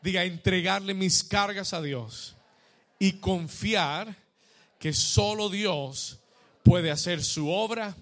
Diga, 0.04 0.24
entregarle 0.24 0.94
mis 0.94 1.24
cargas 1.24 1.74
a 1.74 1.82
Dios 1.82 2.36
y 3.00 3.14
confiar 3.14 4.16
que 4.78 4.94
solo 4.94 5.50
Dios 5.50 6.20
puede 6.62 6.92
hacer 6.92 7.24
su 7.24 7.50
obra 7.50 7.98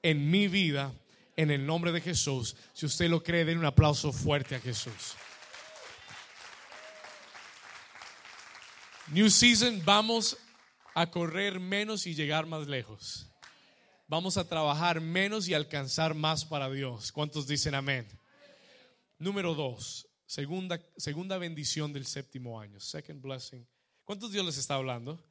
en 0.00 0.30
mi 0.30 0.46
vida 0.46 0.92
en 1.34 1.50
el 1.50 1.66
nombre 1.66 1.90
de 1.90 2.00
Jesús. 2.00 2.54
Si 2.72 2.86
usted 2.86 3.10
lo 3.10 3.20
cree, 3.20 3.44
den 3.44 3.58
un 3.58 3.64
aplauso 3.64 4.12
fuerte 4.12 4.54
a 4.54 4.60
Jesús. 4.60 5.16
New 9.08 9.28
Season, 9.28 9.82
vamos 9.84 10.38
a 10.96 11.10
correr 11.10 11.60
menos 11.60 12.06
y 12.06 12.14
llegar 12.14 12.46
más 12.46 12.68
lejos. 12.68 13.30
Vamos 14.08 14.38
a 14.38 14.48
trabajar 14.48 15.02
menos 15.02 15.46
y 15.46 15.52
alcanzar 15.52 16.14
más 16.14 16.46
para 16.46 16.70
Dios. 16.70 17.12
¿Cuántos 17.12 17.46
dicen 17.46 17.74
amén? 17.74 18.08
Número 19.18 19.54
dos, 19.54 20.08
segunda, 20.24 20.80
segunda 20.96 21.36
bendición 21.36 21.92
del 21.92 22.06
séptimo 22.06 22.58
año. 22.58 22.80
Second 22.80 23.20
blessing. 23.20 23.68
¿Cuántos 24.04 24.32
Dios 24.32 24.46
les 24.46 24.56
está 24.56 24.76
hablando? 24.76 25.22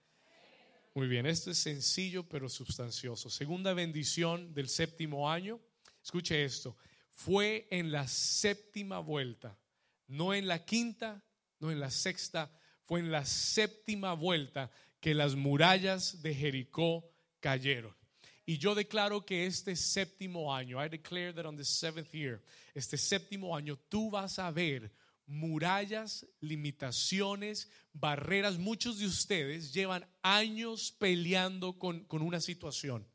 Muy 0.94 1.08
bien, 1.08 1.26
esto 1.26 1.50
es 1.50 1.58
sencillo 1.58 2.30
pero 2.30 2.48
sustancioso. 2.48 3.32
Segunda 3.32 3.74
bendición 3.74 4.54
del 4.54 4.70
séptimo 4.70 5.32
año. 5.32 5.60
Escuche 6.04 6.46
esto. 6.46 6.78
Fue 7.10 7.68
en 7.72 7.92
la 7.92 8.08
séptima 8.08 9.00
vuelta, 9.00 9.58
no 10.06 10.36
en 10.36 10.48
la 10.48 10.64
quinta, 10.64 11.26
no 11.60 11.72
en 11.72 11.80
la 11.80 11.90
sexta, 11.90 12.56
fue 12.84 13.00
en 13.00 13.12
la 13.12 13.26
séptima 13.26 14.14
vuelta 14.14 14.70
que 15.06 15.14
las 15.14 15.36
murallas 15.36 16.24
de 16.24 16.34
Jericó 16.34 17.08
cayeron. 17.40 17.96
Y 18.44 18.58
yo 18.58 18.74
declaro 18.74 19.24
que 19.24 19.46
este 19.46 19.76
séptimo 19.76 20.52
año, 20.52 20.84
I 20.84 20.90
declare 20.90 21.32
that 21.34 21.46
on 21.46 21.56
the 21.56 21.64
seventh 21.64 22.12
year, 22.12 22.42
este 22.74 22.98
séptimo 22.98 23.56
año, 23.56 23.78
tú 23.88 24.10
vas 24.10 24.40
a 24.40 24.50
ver 24.50 24.92
murallas, 25.28 26.26
limitaciones, 26.42 27.70
barreras. 27.94 28.58
Muchos 28.58 28.98
de 28.98 29.06
ustedes 29.06 29.72
llevan 29.76 30.08
años 30.24 30.92
peleando 30.98 31.78
con, 31.78 32.06
con 32.06 32.24
una 32.24 32.42
situación. 32.42 33.06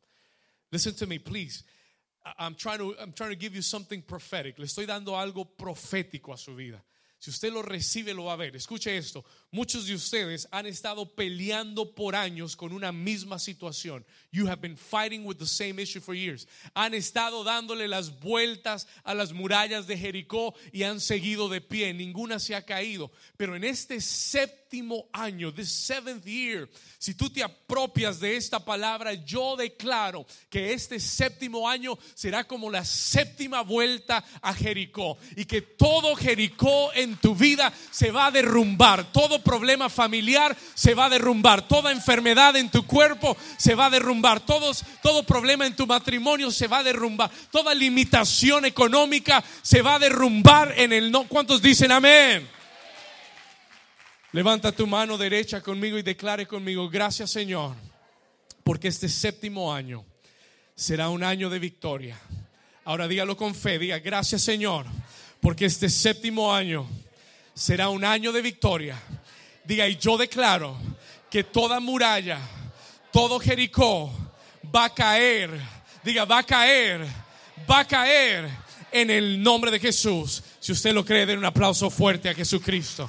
Listen 0.71 0.95
to 0.95 1.09
me, 1.09 1.19
please. 1.19 1.65
I'm 2.39 2.55
trying, 2.55 2.79
to, 2.79 2.95
I'm 3.01 3.13
trying 3.13 3.31
to 3.31 3.37
give 3.37 3.53
you 3.53 3.63
something 3.63 4.01
prophetic. 4.01 4.61
Le 4.61 4.67
estoy 4.67 4.87
dando 4.87 5.19
algo 5.19 5.45
profético 5.45 6.33
a 6.33 6.37
su 6.37 6.55
vida. 6.55 6.85
Si 7.21 7.31
usted 7.31 7.53
lo 7.53 7.63
recibe, 7.63 8.15
lo 8.15 8.25
va 8.25 8.33
a 8.33 8.37
ver. 8.37 8.57
Escuche 8.57 8.97
esto. 8.97 9.25
Muchos 9.53 9.87
de 9.87 9.95
ustedes 9.95 10.47
han 10.53 10.67
estado 10.67 11.13
peleando 11.13 11.93
por 11.93 12.15
años 12.15 12.55
con 12.55 12.73
una 12.73 12.93
misma 12.93 13.37
situación. 13.37 14.05
You 14.31 14.47
have 14.47 14.61
been 14.61 14.77
fighting 14.77 15.27
with 15.27 15.39
the 15.39 15.47
same 15.47 15.83
issue 15.83 16.01
for 16.01 16.15
years. 16.15 16.47
Han 16.73 16.95
estado 16.95 17.43
dándole 17.43 17.89
las 17.89 18.21
vueltas 18.21 18.87
a 19.03 19.13
las 19.13 19.33
murallas 19.33 19.89
de 19.89 19.99
Jericó 19.99 20.55
y 20.73 20.85
han 20.85 21.01
seguido 21.01 21.49
de 21.49 21.61
pie. 21.61 21.93
Ninguna 21.93 22.39
se 22.39 22.55
ha 22.55 22.65
caído. 22.65 23.11
Pero 23.37 23.57
en 23.57 23.65
este 23.65 24.01
séptimo 24.01 25.09
año, 25.13 25.53
the 25.53 25.65
seventh 25.65 26.25
year, 26.25 26.69
si 27.01 27.15
tú 27.15 27.29
te 27.29 27.43
apropias 27.43 28.21
de 28.21 28.37
esta 28.37 28.65
palabra, 28.65 29.15
yo 29.15 29.57
declaro 29.57 30.27
que 30.49 30.73
este 30.73 31.01
séptimo 31.01 31.69
año 31.69 31.99
será 32.15 32.47
como 32.47 32.71
la 32.71 32.85
séptima 32.85 33.63
vuelta 33.63 34.25
a 34.41 34.55
Jericó 34.55 35.19
y 35.35 35.45
que 35.45 35.61
todo 35.61 36.15
Jericó 36.15 36.93
en 36.95 37.17
tu 37.17 37.35
vida 37.35 37.73
se 37.91 38.13
va 38.13 38.27
a 38.27 38.31
derrumbar. 38.31 39.11
Todo 39.11 39.40
problema 39.43 39.89
familiar 39.89 40.57
se 40.75 40.95
va 40.95 41.07
a 41.07 41.11
derrumbar. 41.11 41.67
Toda 41.67 41.93
enfermedad 41.93 42.57
en 42.57 42.71
tu 42.71 42.87
cuerpo 42.87 43.37
se 43.57 43.75
va 43.75 43.87
a 43.87 43.91
derrumbar. 43.91 44.41
Todos, 44.41 44.85
todo 45.03 45.25
problema 45.25 45.67
en 45.67 45.77
tu 45.77 45.87
matrimonio 45.87 46.51
se 46.51 46.67
va 46.67 46.79
a 46.79 46.83
derrumbar. 46.83 47.31
Toda 47.51 47.75
limitación 47.75 48.65
económica 48.65 49.43
se 49.63 49.83
va 49.83 49.95
a 49.95 49.99
derrumbar 49.99 50.75
en 50.77 50.93
el 50.93 51.11
no. 51.11 51.25
¿Cuántos 51.29 51.61
dicen 51.61 51.93
amén? 51.93 52.49
Levanta 54.33 54.71
tu 54.71 54.87
mano 54.87 55.19
derecha 55.19 55.61
conmigo 55.61 55.99
y 55.99 56.03
declare 56.03 56.47
conmigo, 56.47 56.89
gracias 56.89 57.33
Señor, 57.33 57.75
porque 58.63 58.87
este 58.87 59.09
séptimo 59.09 59.75
año 59.75 60.05
será 60.77 61.09
un 61.09 61.25
año 61.25 61.51
de 61.51 61.59
victoria. 61.59 62.17
Ahora 62.85 63.09
dígalo 63.09 63.37
con 63.37 63.57
fe, 63.57 63.81
diga, 63.81 63.99
gracias 63.99 64.43
Señor, 64.43 64.87
porque 65.41 65.65
este 65.65 65.89
séptimo 65.89 66.55
año 66.55 66.87
será 67.55 67.89
un 67.89 68.05
año 68.05 68.31
de 68.31 68.41
victoria. 68.41 69.03
Diga, 69.65 69.89
y 69.89 69.97
yo 69.97 70.17
declaro 70.17 70.77
que 71.31 71.45
toda 71.45 71.81
muralla, 71.81 72.41
todo 73.13 73.39
Jericó 73.39 74.13
va 74.75 74.87
a 74.87 74.95
caer. 74.95 75.51
Diga, 76.03 76.25
va 76.25 76.39
a 76.39 76.43
caer, 76.43 77.07
va 77.71 77.81
a 77.81 77.87
caer 77.87 78.51
en 78.91 79.11
el 79.11 79.43
nombre 79.43 79.71
de 79.71 79.79
Jesús. 79.79 80.43
Si 80.59 80.73
usted 80.73 80.93
lo 80.93 81.05
cree, 81.05 81.27
den 81.27 81.39
un 81.39 81.45
aplauso 81.45 81.91
fuerte 81.91 82.29
a 82.29 82.35
Jesucristo. 82.35 83.09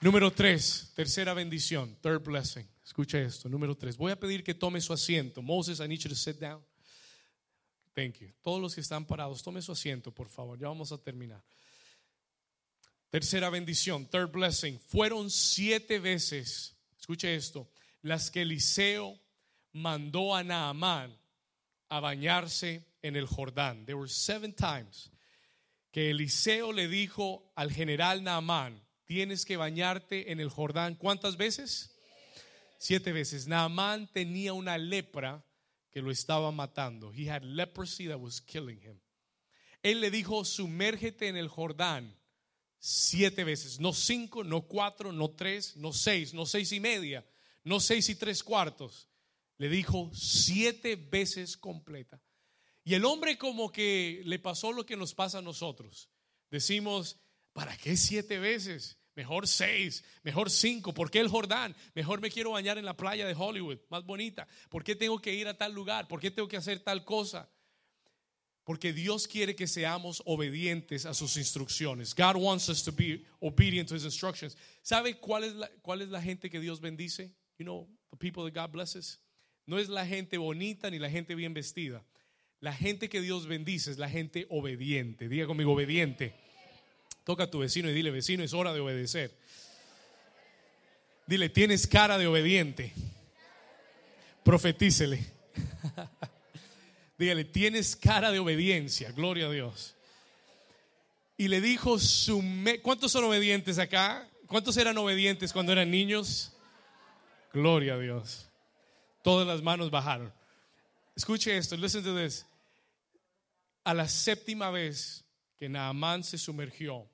Número 0.00 0.32
tres, 0.32 0.90
tercera 0.94 1.32
bendición, 1.32 1.96
third 2.00 2.22
blessing. 2.22 2.68
Escucha 2.84 3.18
esto. 3.20 3.48
Número 3.48 3.76
tres, 3.76 3.96
voy 3.96 4.10
a 4.12 4.18
pedir 4.18 4.42
que 4.42 4.52
tome 4.52 4.80
su 4.80 4.92
asiento. 4.92 5.40
Moses, 5.42 5.78
I 5.80 5.86
need 5.86 6.00
you 6.00 6.10
to 6.10 6.16
sit 6.16 6.38
down. 6.40 6.60
Thank 7.94 8.18
you. 8.18 8.32
Todos 8.42 8.60
los 8.60 8.74
que 8.74 8.80
están 8.80 9.06
parados, 9.06 9.42
tome 9.42 9.62
su 9.62 9.70
asiento, 9.70 10.10
por 10.10 10.28
favor. 10.28 10.58
Ya 10.58 10.66
vamos 10.66 10.92
a 10.92 10.98
terminar. 10.98 11.42
Tercera 13.12 13.50
bendición, 13.50 14.06
third 14.06 14.32
blessing. 14.32 14.78
Fueron 14.78 15.28
siete 15.28 15.98
veces, 15.98 16.78
escuche 16.98 17.34
esto, 17.34 17.70
las 18.00 18.30
que 18.30 18.40
Eliseo 18.40 19.20
mandó 19.74 20.34
a 20.34 20.42
Naamán 20.42 21.14
a 21.90 22.00
bañarse 22.00 22.86
en 23.02 23.16
el 23.16 23.26
Jordán. 23.26 23.84
There 23.84 23.98
were 23.98 24.08
seven 24.08 24.54
times 24.54 25.10
que 25.90 26.08
Eliseo 26.08 26.72
le 26.72 26.88
dijo 26.88 27.52
al 27.54 27.70
general 27.70 28.24
Naamán, 28.24 28.82
tienes 29.04 29.44
que 29.44 29.58
bañarte 29.58 30.32
en 30.32 30.40
el 30.40 30.48
Jordán. 30.48 30.94
¿Cuántas 30.94 31.36
veces? 31.36 31.94
Siete 32.78 33.12
veces. 33.12 33.46
Naamán 33.46 34.10
tenía 34.10 34.54
una 34.54 34.78
lepra 34.78 35.44
que 35.90 36.00
lo 36.00 36.10
estaba 36.10 36.50
matando. 36.50 37.12
He 37.12 37.28
had 37.28 37.42
leprosy 37.42 38.08
that 38.08 38.18
was 38.18 38.40
killing 38.40 38.80
him. 38.80 38.98
Él 39.82 40.00
le 40.00 40.10
dijo, 40.10 40.46
sumérgete 40.46 41.28
en 41.28 41.36
el 41.36 41.48
Jordán 41.48 42.16
siete 42.84 43.44
veces. 43.44 43.78
No 43.78 43.92
cinco, 43.92 44.42
no 44.42 44.62
cuatro, 44.62 45.12
no 45.12 45.30
tres, 45.30 45.76
no 45.76 45.92
seis, 45.92 46.34
no 46.34 46.44
seis 46.44 46.72
y 46.72 46.80
media, 46.80 47.24
no 47.62 47.78
seis 47.78 48.08
y 48.08 48.16
tres 48.16 48.42
cuartos. 48.42 49.08
Le 49.56 49.68
dijo 49.68 50.10
siete 50.12 50.96
veces 50.96 51.56
completa. 51.56 52.20
Y 52.82 52.94
el 52.94 53.04
hombre 53.04 53.38
como 53.38 53.70
que 53.70 54.22
le 54.24 54.40
pasó 54.40 54.72
lo 54.72 54.84
que 54.84 54.96
nos 54.96 55.14
pasa 55.14 55.38
a 55.38 55.42
nosotros. 55.42 56.10
Decimos, 56.50 57.20
¿para 57.52 57.76
qué 57.76 57.96
siete 57.96 58.40
veces? 58.40 58.98
Mejor 59.14 59.46
seis, 59.46 60.02
mejor 60.24 60.50
cinco. 60.50 60.92
¿Por 60.92 61.08
qué 61.08 61.20
el 61.20 61.28
Jordán? 61.28 61.76
Mejor 61.94 62.20
me 62.20 62.32
quiero 62.32 62.50
bañar 62.50 62.78
en 62.78 62.84
la 62.84 62.96
playa 62.96 63.26
de 63.26 63.36
Hollywood, 63.38 63.78
más 63.90 64.04
bonita. 64.04 64.48
¿Por 64.68 64.82
qué 64.82 64.96
tengo 64.96 65.20
que 65.20 65.32
ir 65.32 65.46
a 65.46 65.56
tal 65.56 65.72
lugar? 65.72 66.08
¿Por 66.08 66.18
qué 66.18 66.32
tengo 66.32 66.48
que 66.48 66.56
hacer 66.56 66.80
tal 66.80 67.04
cosa? 67.04 67.48
Porque 68.64 68.92
Dios 68.92 69.26
quiere 69.26 69.56
que 69.56 69.66
seamos 69.66 70.22
obedientes 70.24 71.04
a 71.04 71.14
sus 71.14 71.36
instrucciones. 71.36 72.14
God 72.14 72.36
wants 72.36 72.68
us 72.68 72.82
to 72.84 72.92
be 72.92 73.24
obedient 73.40 73.88
to 73.88 73.96
his 73.96 74.04
instructions. 74.04 74.56
¿Sabe 74.82 75.18
cuál 75.18 75.44
es 75.44 75.54
la, 75.54 75.68
cuál 75.82 76.00
es 76.02 76.08
la 76.08 76.20
gente 76.20 76.48
que 76.48 76.60
Dios 76.60 76.80
bendice? 76.80 77.32
You 77.58 77.64
know, 77.64 77.88
the 78.10 78.16
people 78.16 78.44
that 78.44 78.54
God 78.54 78.72
blesses. 78.72 79.18
No 79.66 79.78
es 79.78 79.88
la 79.88 80.06
gente 80.06 80.38
bonita 80.38 80.90
ni 80.90 80.98
la 80.98 81.10
gente 81.10 81.34
bien 81.34 81.54
vestida. 81.54 82.04
La 82.60 82.72
gente 82.72 83.08
que 83.08 83.20
Dios 83.20 83.46
bendice 83.46 83.90
es 83.90 83.98
la 83.98 84.08
gente 84.08 84.46
obediente. 84.48 85.28
Diga 85.28 85.46
conmigo, 85.46 85.72
obediente. 85.72 86.32
Toca 87.24 87.44
a 87.44 87.50
tu 87.50 87.58
vecino 87.58 87.90
y 87.90 87.92
dile, 87.92 88.12
vecino, 88.12 88.44
es 88.44 88.52
hora 88.52 88.72
de 88.72 88.80
obedecer. 88.80 89.36
Dile, 91.26 91.48
tienes 91.48 91.88
cara 91.88 92.18
de 92.18 92.28
obediente. 92.28 92.92
Profetícele. 94.44 95.24
Dígale, 97.22 97.44
tienes 97.44 97.94
cara 97.94 98.32
de 98.32 98.40
obediencia. 98.40 99.12
Gloria 99.12 99.46
a 99.46 99.50
Dios. 99.50 99.94
Y 101.36 101.46
le 101.46 101.60
dijo, 101.60 101.96
¿cuántos 102.82 103.12
son 103.12 103.22
obedientes 103.22 103.78
acá? 103.78 104.28
¿Cuántos 104.48 104.76
eran 104.76 104.98
obedientes 104.98 105.52
cuando 105.52 105.70
eran 105.70 105.88
niños? 105.88 106.52
Gloria 107.52 107.94
a 107.94 107.98
Dios. 108.00 108.48
Todas 109.22 109.46
las 109.46 109.62
manos 109.62 109.88
bajaron. 109.92 110.34
Escuche 111.14 111.56
esto, 111.56 111.76
listen 111.76 112.02
to 112.02 112.12
this. 112.20 112.44
A 113.84 113.94
la 113.94 114.08
séptima 114.08 114.72
vez 114.72 115.24
que 115.56 115.68
Naamán 115.68 116.24
se 116.24 116.38
sumergió, 116.38 117.08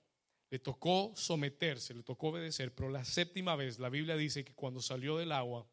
le 0.48 0.58
tocó 0.58 1.12
someterse, 1.16 1.92
le 1.92 2.02
tocó 2.02 2.28
obedecer, 2.28 2.74
pero 2.74 2.88
la 2.88 3.04
séptima 3.04 3.56
vez 3.56 3.78
la 3.78 3.90
Biblia 3.90 4.16
dice 4.16 4.42
que 4.42 4.54
cuando 4.54 4.80
salió 4.80 5.18
del 5.18 5.32
agua, 5.32 5.68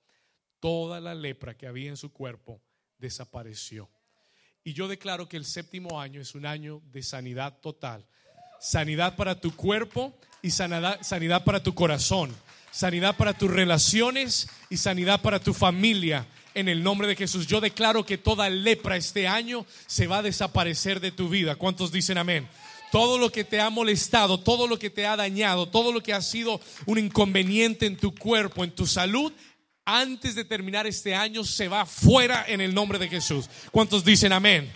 toda 0.59 0.99
la 0.99 1.15
lepra 1.15 1.55
que 1.55 1.67
había 1.67 1.89
en 1.89 1.95
su 1.95 2.11
cuerpo 2.11 2.61
desapareció. 2.97 3.89
Y 4.67 4.73
yo 4.73 4.87
declaro 4.87 5.29
que 5.29 5.37
el 5.37 5.45
séptimo 5.45 6.01
año 6.01 6.19
es 6.19 6.33
un 6.33 6.47
año 6.47 6.81
de 6.91 7.03
sanidad 7.03 7.53
total. 7.61 8.03
Sanidad 8.59 9.15
para 9.15 9.39
tu 9.39 9.55
cuerpo 9.55 10.17
y 10.41 10.49
sanidad, 10.49 10.97
sanidad 11.03 11.43
para 11.43 11.61
tu 11.61 11.75
corazón. 11.75 12.35
Sanidad 12.71 13.15
para 13.15 13.33
tus 13.33 13.51
relaciones 13.51 14.49
y 14.71 14.77
sanidad 14.77 15.21
para 15.21 15.39
tu 15.39 15.53
familia. 15.53 16.25
En 16.55 16.67
el 16.67 16.81
nombre 16.81 17.07
de 17.07 17.15
Jesús, 17.15 17.45
yo 17.45 17.61
declaro 17.61 18.07
que 18.07 18.17
toda 18.17 18.49
lepra 18.49 18.97
este 18.97 19.27
año 19.27 19.67
se 19.85 20.07
va 20.07 20.17
a 20.17 20.23
desaparecer 20.23 20.99
de 20.99 21.11
tu 21.11 21.29
vida. 21.29 21.57
¿Cuántos 21.57 21.91
dicen 21.91 22.17
amén? 22.17 22.49
todo 22.91 23.17
lo 23.17 23.29
que 23.29 23.43
te 23.43 23.59
ha 23.59 23.69
molestado, 23.69 24.39
todo 24.39 24.67
lo 24.67 24.79
que 24.79 24.89
te 24.89 25.05
ha 25.05 25.17
dañado, 25.17 25.67
todo 25.67 25.91
lo 25.91 26.01
que 26.01 26.13
ha 26.13 26.21
sido 26.21 26.61
un 26.85 26.97
inconveniente 26.97 27.85
en 27.85 27.97
tu 27.97 28.15
cuerpo, 28.15 28.63
en 28.63 28.71
tu 28.71 28.87
salud, 28.87 29.33
antes 29.85 30.33
de 30.33 30.43
terminar 30.43 30.87
este 30.87 31.13
año 31.13 31.43
se 31.43 31.67
va 31.67 31.85
fuera 31.85 32.45
en 32.47 32.59
el 32.59 32.73
nombre 32.73 32.97
de 32.97 33.07
Jesús. 33.07 33.47
¿Cuántos 33.71 34.03
dicen 34.03 34.33
amén? 34.33 34.71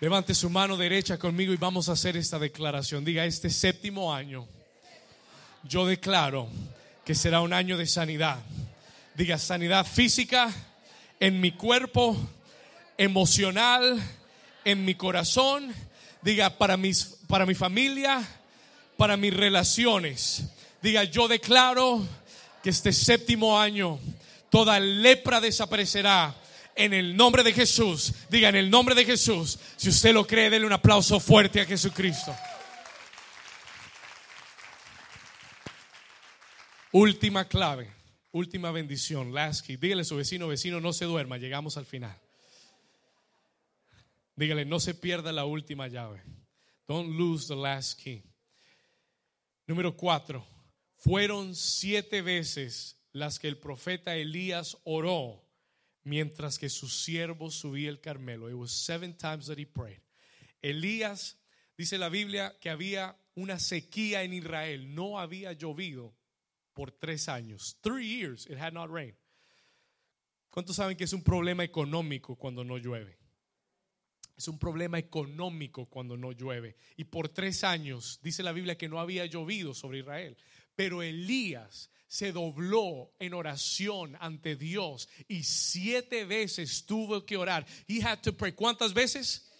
Levante 0.00 0.32
su 0.32 0.48
mano 0.48 0.76
derecha 0.76 1.18
conmigo 1.18 1.52
y 1.52 1.56
vamos 1.56 1.88
a 1.88 1.92
hacer 1.92 2.16
esta 2.16 2.38
declaración. 2.38 3.04
Diga, 3.04 3.24
este 3.24 3.50
séptimo 3.50 4.14
año, 4.14 4.46
yo 5.64 5.86
declaro 5.86 6.48
que 7.04 7.16
será 7.16 7.40
un 7.40 7.52
año 7.52 7.76
de 7.76 7.86
sanidad. 7.86 8.38
Diga, 9.16 9.38
sanidad 9.38 9.84
física 9.84 10.52
en 11.18 11.40
mi 11.40 11.50
cuerpo, 11.50 12.16
emocional, 12.96 14.00
en 14.64 14.84
mi 14.84 14.94
corazón, 14.94 15.74
diga, 16.22 16.58
para, 16.58 16.76
mis, 16.76 17.16
para 17.26 17.44
mi 17.44 17.56
familia, 17.56 18.22
para 18.96 19.16
mis 19.16 19.34
relaciones. 19.34 20.44
Diga, 20.80 21.02
yo 21.02 21.26
declaro 21.26 22.06
que 22.62 22.70
este 22.70 22.92
séptimo 22.92 23.58
año 23.58 23.98
toda 24.50 24.80
lepra 24.80 25.40
desaparecerá. 25.40 26.34
En 26.74 26.94
el 26.94 27.16
nombre 27.16 27.42
de 27.42 27.52
Jesús, 27.52 28.14
diga 28.30 28.48
en 28.50 28.54
el 28.54 28.70
nombre 28.70 28.94
de 28.94 29.04
Jesús. 29.04 29.58
Si 29.76 29.88
usted 29.88 30.14
lo 30.14 30.24
cree, 30.24 30.48
denle 30.48 30.66
un 30.66 30.72
aplauso 30.72 31.18
fuerte 31.18 31.60
a 31.60 31.64
Jesucristo. 31.64 32.32
Última 36.92 37.46
clave, 37.46 37.90
última 38.30 38.70
bendición, 38.70 39.34
last 39.34 39.66
key. 39.66 39.76
Dígale 39.76 40.02
a 40.02 40.04
su 40.04 40.16
vecino, 40.16 40.46
vecino, 40.46 40.80
no 40.80 40.92
se 40.92 41.04
duerma, 41.04 41.36
llegamos 41.36 41.76
al 41.76 41.84
final. 41.84 42.16
Dígale, 44.36 44.64
no 44.64 44.78
se 44.78 44.94
pierda 44.94 45.32
la 45.32 45.44
última 45.44 45.88
llave. 45.88 46.22
Don't 46.86 47.18
lose 47.18 47.48
the 47.48 47.56
last 47.56 48.00
key. 48.00 48.22
Número 49.66 49.96
cuatro, 49.96 50.46
fueron 50.98 51.54
siete 51.54 52.22
veces 52.22 52.96
las 53.12 53.38
que 53.38 53.48
el 53.48 53.58
profeta 53.58 54.16
Elías 54.16 54.76
oró 54.84 55.44
mientras 56.04 56.58
que 56.58 56.68
su 56.68 56.88
siervo 56.88 57.50
subía 57.50 57.88
el 57.88 58.00
Carmelo. 58.00 58.48
It 58.48 58.56
was 58.56 58.72
seven 58.72 59.16
times 59.16 59.46
that 59.46 59.58
he 59.58 59.66
prayed. 59.66 60.02
Elías, 60.60 61.38
dice 61.76 61.98
la 61.98 62.08
Biblia, 62.08 62.56
que 62.60 62.70
había 62.70 63.16
una 63.34 63.58
sequía 63.58 64.22
en 64.24 64.32
Israel. 64.32 64.94
No 64.94 65.18
había 65.18 65.52
llovido 65.52 66.14
por 66.74 66.90
tres 66.90 67.28
años. 67.28 67.78
Three 67.80 68.06
years 68.06 68.46
it 68.46 68.58
had 68.58 68.72
not 68.72 68.90
rained. 68.90 69.16
¿Cuántos 70.50 70.76
saben 70.76 70.96
que 70.96 71.04
es 71.04 71.12
un 71.12 71.22
problema 71.22 71.62
económico 71.62 72.36
cuando 72.36 72.64
no 72.64 72.78
llueve? 72.78 73.18
Es 74.36 74.48
un 74.48 74.58
problema 74.58 74.98
económico 74.98 75.86
cuando 75.86 76.16
no 76.16 76.32
llueve. 76.32 76.76
Y 76.96 77.04
por 77.04 77.28
tres 77.28 77.64
años 77.64 78.18
dice 78.22 78.42
la 78.42 78.52
Biblia 78.52 78.78
que 78.78 78.88
no 78.88 79.00
había 79.00 79.26
llovido 79.26 79.74
sobre 79.74 79.98
Israel. 79.98 80.36
Pero 80.78 81.02
Elías 81.02 81.90
se 82.06 82.30
dobló 82.30 83.10
en 83.18 83.34
oración 83.34 84.16
ante 84.20 84.54
Dios 84.54 85.08
y 85.26 85.42
siete 85.42 86.24
veces 86.24 86.86
tuvo 86.86 87.26
que 87.26 87.36
orar. 87.36 87.66
He 87.88 88.00
had 88.00 88.20
to 88.20 88.32
pray. 88.32 88.52
¿Cuántas 88.52 88.94
veces? 88.94 89.50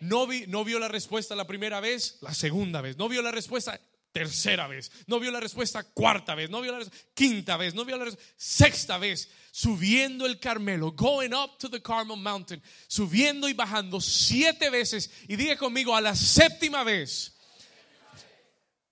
No, 0.00 0.26
vi, 0.26 0.48
no 0.48 0.64
vio 0.64 0.80
la 0.80 0.88
respuesta 0.88 1.36
la 1.36 1.46
primera 1.46 1.78
vez, 1.78 2.18
la 2.22 2.34
segunda 2.34 2.80
vez. 2.80 2.96
No 2.96 3.08
vio 3.08 3.22
la 3.22 3.30
respuesta 3.30 3.80
tercera 4.10 4.66
vez. 4.66 4.90
No 5.06 5.20
vio 5.20 5.30
la 5.30 5.38
respuesta 5.38 5.84
cuarta 5.84 6.34
vez. 6.34 6.50
No 6.50 6.60
vio 6.60 6.72
la 6.72 6.78
respuesta 6.78 7.08
quinta 7.14 7.56
vez. 7.56 7.72
No 7.72 7.84
vio 7.84 7.96
la 7.96 8.06
respuesta 8.06 8.34
sexta 8.36 8.98
vez. 8.98 9.30
Subiendo 9.52 10.26
el 10.26 10.40
Carmelo. 10.40 10.90
Going 10.90 11.32
up 11.32 11.56
to 11.58 11.70
the 11.70 11.80
Carmel 11.80 12.16
Mountain. 12.16 12.60
Subiendo 12.88 13.48
y 13.48 13.52
bajando 13.52 14.00
siete 14.00 14.70
veces. 14.70 15.08
Y 15.28 15.36
diga 15.36 15.56
conmigo 15.56 15.94
a 15.94 16.00
la 16.00 16.16
séptima 16.16 16.82
vez. 16.82 17.37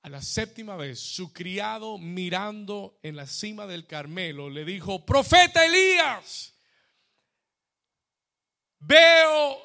A 0.06 0.08
la 0.08 0.22
séptima 0.22 0.76
vez, 0.76 1.00
su 1.00 1.32
criado 1.32 1.98
mirando 1.98 3.00
en 3.02 3.16
la 3.16 3.26
cima 3.26 3.66
del 3.66 3.88
Carmelo 3.88 4.48
le 4.48 4.64
dijo, 4.64 5.04
profeta 5.04 5.66
Elías, 5.66 6.54
veo 8.78 9.58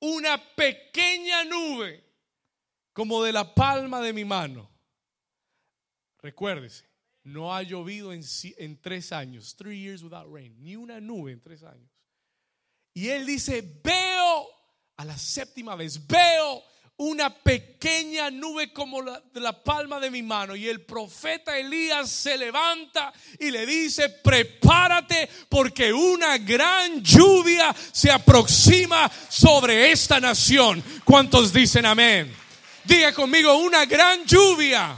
una 0.00 0.36
pequeña 0.56 1.44
nube 1.44 2.04
como 2.92 3.22
de 3.22 3.32
la 3.32 3.54
palma 3.54 4.00
de 4.00 4.12
mi 4.12 4.24
mano. 4.24 4.68
Recuérdese, 6.18 6.90
no 7.22 7.54
ha 7.54 7.62
llovido 7.62 8.12
en, 8.12 8.24
en, 8.58 8.80
tres 8.80 9.12
años, 9.12 9.54
three 9.54 9.78
years 9.78 10.02
without 10.02 10.26
rain, 10.28 10.56
ni 10.60 10.74
una 10.74 10.98
nube 11.00 11.30
en 11.30 11.40
tres 11.40 11.62
años. 11.62 11.92
Y 12.92 13.10
él 13.10 13.24
dice, 13.24 13.62
veo, 13.84 14.48
a 14.96 15.04
la 15.04 15.16
séptima 15.16 15.76
vez, 15.76 16.04
veo 16.04 16.64
una 16.98 17.34
pequeña 17.34 18.30
nube 18.30 18.72
como 18.72 19.02
la, 19.02 19.22
de 19.32 19.40
la 19.40 19.52
palma 19.52 20.00
de 20.00 20.10
mi 20.10 20.22
mano. 20.22 20.56
Y 20.56 20.68
el 20.68 20.80
profeta 20.80 21.58
Elías 21.58 22.10
se 22.10 22.38
levanta 22.38 23.12
y 23.38 23.50
le 23.50 23.66
dice, 23.66 24.08
prepárate 24.08 25.28
porque 25.48 25.92
una 25.92 26.38
gran 26.38 27.02
lluvia 27.02 27.74
se 27.92 28.10
aproxima 28.10 29.10
sobre 29.28 29.90
esta 29.90 30.20
nación. 30.20 30.82
¿Cuántos 31.04 31.52
dicen 31.52 31.84
amén? 31.84 32.32
Diga 32.84 33.12
conmigo, 33.12 33.56
una 33.58 33.84
gran 33.84 34.24
lluvia 34.24 34.96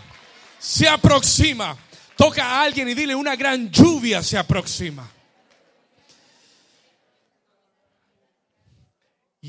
se 0.58 0.88
aproxima. 0.88 1.76
Toca 2.16 2.44
a 2.44 2.62
alguien 2.62 2.88
y 2.88 2.94
dile, 2.94 3.14
una 3.14 3.36
gran 3.36 3.70
lluvia 3.70 4.22
se 4.22 4.36
aproxima. 4.36 5.17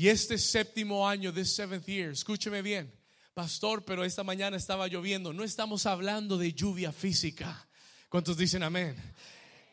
Y 0.00 0.08
este 0.08 0.38
séptimo 0.38 1.06
año, 1.06 1.30
this 1.30 1.54
seventh 1.54 1.84
year, 1.86 2.12
escúcheme 2.12 2.62
bien, 2.62 2.90
pastor, 3.34 3.84
pero 3.84 4.02
esta 4.02 4.24
mañana 4.24 4.56
estaba 4.56 4.88
lloviendo. 4.88 5.34
No 5.34 5.44
estamos 5.44 5.84
hablando 5.84 6.38
de 6.38 6.54
lluvia 6.54 6.90
física. 6.90 7.68
¿Cuántos 8.08 8.38
dicen 8.38 8.62
amén? 8.62 8.96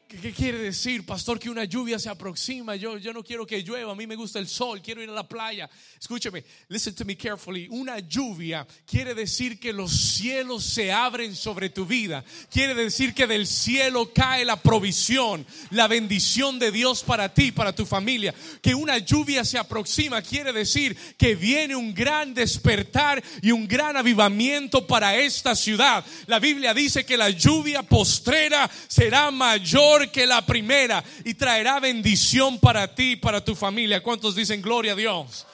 ¿Qué, 0.08 0.32
quiere 0.32 0.58
decir, 0.60 1.06
pastor, 1.06 1.38
que 1.38 1.50
una 1.50 1.66
lluvia 1.66 2.00
se 2.00 2.08
aproxima? 2.08 2.78
Yo, 2.78 2.98
yo 2.98 3.12
no 3.12 3.22
quiero 3.22 3.46
que 3.46 3.62
llueva, 3.62 3.92
a 3.92 3.96
mí 3.96 4.08
me 4.08 4.16
gusta 4.16 4.40
el 4.40 4.48
sol, 4.48 4.82
quiero 4.82 5.04
ir 5.04 5.10
a 5.10 5.14
la 5.14 5.28
playa. 5.28 5.70
Escúcheme, 6.00 6.46
listen 6.70 6.96
to 6.96 7.04
me 7.04 7.18
carefully. 7.18 7.68
Una 7.70 8.00
lluvia 8.00 8.66
quiere 8.90 9.14
decir 9.14 9.60
que 9.60 9.74
los 9.74 9.92
cielos 9.92 10.64
se 10.64 10.94
abren 10.94 11.36
sobre 11.36 11.70
tu 11.70 11.86
vida. 11.86 12.24
Quiere 12.50 12.74
decir 12.74 13.14
que 13.14 13.28
del 13.28 13.46
cielo 13.46 14.14
cae 14.14 14.46
la 14.46 14.56
provisión, 14.56 15.46
la 15.72 15.90
bendición 15.90 16.58
de 16.58 16.72
Dios 16.72 17.04
para 17.04 17.34
ti, 17.34 17.52
para 17.52 17.76
tu 17.76 17.86
familia. 17.86 18.34
Que 18.62 18.74
una 18.74 19.00
lluvia 19.00 19.44
se 19.44 19.58
aproxima 19.58 20.22
quiere 20.22 20.54
decir 20.54 20.96
que 21.18 21.36
viene 21.36 21.76
un 21.76 21.94
gran 21.94 22.34
despertar 22.34 23.22
y 23.42 23.52
un 23.52 23.68
gran 23.68 23.98
avivamiento 23.98 24.88
para 24.88 25.18
esta 25.18 25.54
ciudad. 25.54 26.06
La 26.28 26.40
Biblia 26.40 26.74
dice 26.74 27.06
que 27.06 27.18
la 27.18 27.30
lluvia 27.30 27.84
postrera 27.84 28.72
será 28.88 29.32
mayor 29.32 29.97
que 30.12 30.26
la 30.26 30.46
primera 30.46 31.04
y 31.26 31.34
traerá 31.34 31.80
bendición 31.80 32.60
para 32.60 32.94
ti 32.94 33.12
y 33.12 33.16
para 33.16 33.44
tu 33.44 33.56
familia. 33.56 34.02
¿Cuántos 34.04 34.36
dicen 34.36 34.62
gloria 34.62 34.94
a 34.94 34.96
Dios? 34.96 35.46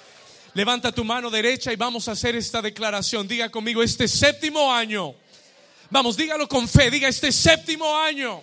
Levanta 0.54 0.92
tu 0.92 1.04
mano 1.04 1.30
derecha 1.30 1.74
y 1.74 1.76
vamos 1.76 2.08
a 2.08 2.12
hacer 2.12 2.36
esta 2.36 2.62
declaración. 2.62 3.28
Diga 3.28 3.50
conmigo, 3.50 3.82
este 3.82 4.08
séptimo 4.08 4.72
año, 4.72 5.16
vamos, 5.90 6.16
dígalo 6.16 6.48
con 6.48 6.68
fe, 6.68 6.92
diga 6.92 7.08
este 7.08 7.32
séptimo 7.32 7.98
año, 7.98 8.42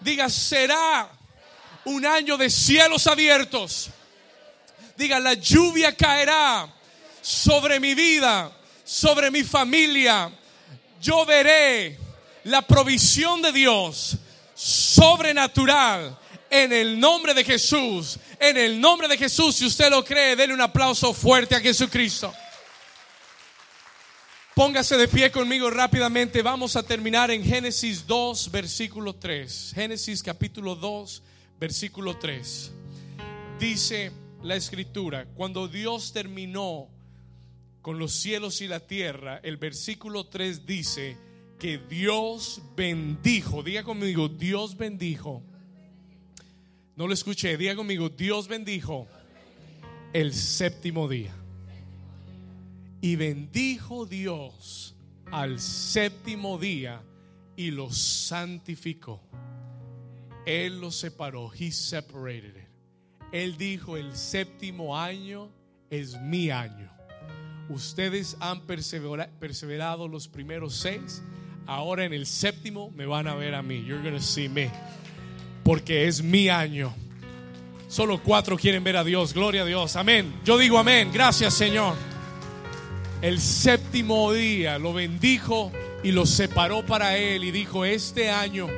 diga, 0.00 0.30
será 0.30 1.10
un 1.84 2.06
año 2.06 2.36
de 2.36 2.48
cielos 2.48 3.06
abiertos. 3.06 3.90
Diga, 4.96 5.20
la 5.20 5.34
lluvia 5.34 5.94
caerá 5.94 6.72
sobre 7.20 7.80
mi 7.80 7.94
vida, 7.94 8.50
sobre 8.84 9.30
mi 9.30 9.42
familia. 9.42 10.30
Yo 11.02 11.26
veré 11.26 11.98
la 12.44 12.62
provisión 12.62 13.42
de 13.42 13.52
Dios 13.52 14.16
sobrenatural 14.56 16.18
en 16.50 16.72
el 16.72 16.98
nombre 16.98 17.34
de 17.34 17.44
Jesús. 17.44 18.18
En 18.40 18.56
el 18.56 18.80
nombre 18.80 19.06
de 19.06 19.18
Jesús, 19.18 19.56
si 19.56 19.66
usted 19.66 19.90
lo 19.90 20.04
cree, 20.04 20.34
denle 20.34 20.54
un 20.54 20.60
aplauso 20.60 21.12
fuerte 21.12 21.54
a 21.54 21.60
Jesucristo. 21.60 22.32
Póngase 24.54 24.96
de 24.96 25.06
pie 25.06 25.30
conmigo 25.30 25.68
rápidamente. 25.68 26.40
Vamos 26.40 26.76
a 26.76 26.82
terminar 26.82 27.30
en 27.30 27.44
Génesis 27.44 28.06
2, 28.06 28.50
versículo 28.50 29.14
3. 29.14 29.72
Génesis 29.74 30.22
capítulo 30.22 30.74
2, 30.74 31.22
versículo 31.60 32.16
3. 32.16 32.72
Dice 33.60 34.12
la 34.42 34.56
escritura, 34.56 35.26
cuando 35.34 35.68
Dios 35.68 36.14
terminó 36.14 36.88
con 37.82 37.98
los 37.98 38.14
cielos 38.14 38.62
y 38.62 38.68
la 38.68 38.80
tierra, 38.80 39.40
el 39.42 39.58
versículo 39.58 40.26
3 40.26 40.64
dice, 40.64 41.18
que 41.58 41.78
Dios 41.78 42.62
bendijo. 42.76 43.62
Diga 43.62 43.82
conmigo, 43.82 44.28
Dios 44.28 44.76
bendijo. 44.76 45.42
No 46.96 47.06
lo 47.06 47.14
escuché, 47.14 47.56
diga 47.56 47.76
conmigo, 47.76 48.08
Dios 48.08 48.48
bendijo 48.48 49.06
el 50.12 50.32
séptimo 50.32 51.08
día. 51.08 51.34
Y 53.00 53.16
bendijo 53.16 54.06
Dios 54.06 54.94
al 55.30 55.60
séptimo 55.60 56.58
día 56.58 57.02
y 57.56 57.70
lo 57.70 57.90
santificó. 57.90 59.22
Él 60.46 60.80
lo 60.80 60.90
separó. 60.90 61.52
He 61.52 61.70
separated 61.70 62.56
it. 62.56 62.66
Él 63.32 63.56
dijo, 63.58 63.96
el 63.96 64.16
séptimo 64.16 64.96
año 64.96 65.50
es 65.90 66.18
mi 66.20 66.50
año. 66.50 66.90
Ustedes 67.68 68.36
han 68.40 68.62
perseverado 68.66 70.06
los 70.06 70.28
primeros 70.28 70.76
seis 70.76 71.22
Ahora 71.66 72.04
en 72.04 72.12
el 72.12 72.26
séptimo 72.26 72.92
me 72.92 73.06
van 73.06 73.26
a 73.26 73.34
ver 73.34 73.54
a 73.54 73.62
mí. 73.62 73.84
You're 73.84 74.02
gonna 74.02 74.20
see 74.20 74.48
me. 74.48 74.70
Porque 75.64 76.06
es 76.06 76.22
mi 76.22 76.48
año. 76.48 76.94
Solo 77.88 78.22
cuatro 78.22 78.56
quieren 78.56 78.84
ver 78.84 78.96
a 78.96 79.04
Dios. 79.04 79.34
Gloria 79.34 79.62
a 79.62 79.64
Dios. 79.64 79.96
Amén. 79.96 80.32
Yo 80.44 80.58
digo 80.58 80.78
amén. 80.78 81.10
Gracias, 81.12 81.54
Señor. 81.54 81.94
El 83.20 83.40
séptimo 83.40 84.32
día 84.32 84.78
lo 84.78 84.92
bendijo 84.92 85.72
y 86.04 86.12
lo 86.12 86.26
separó 86.26 86.86
para 86.86 87.16
él 87.16 87.42
y 87.42 87.50
dijo, 87.50 87.84
este 87.84 88.30
año 88.30 88.68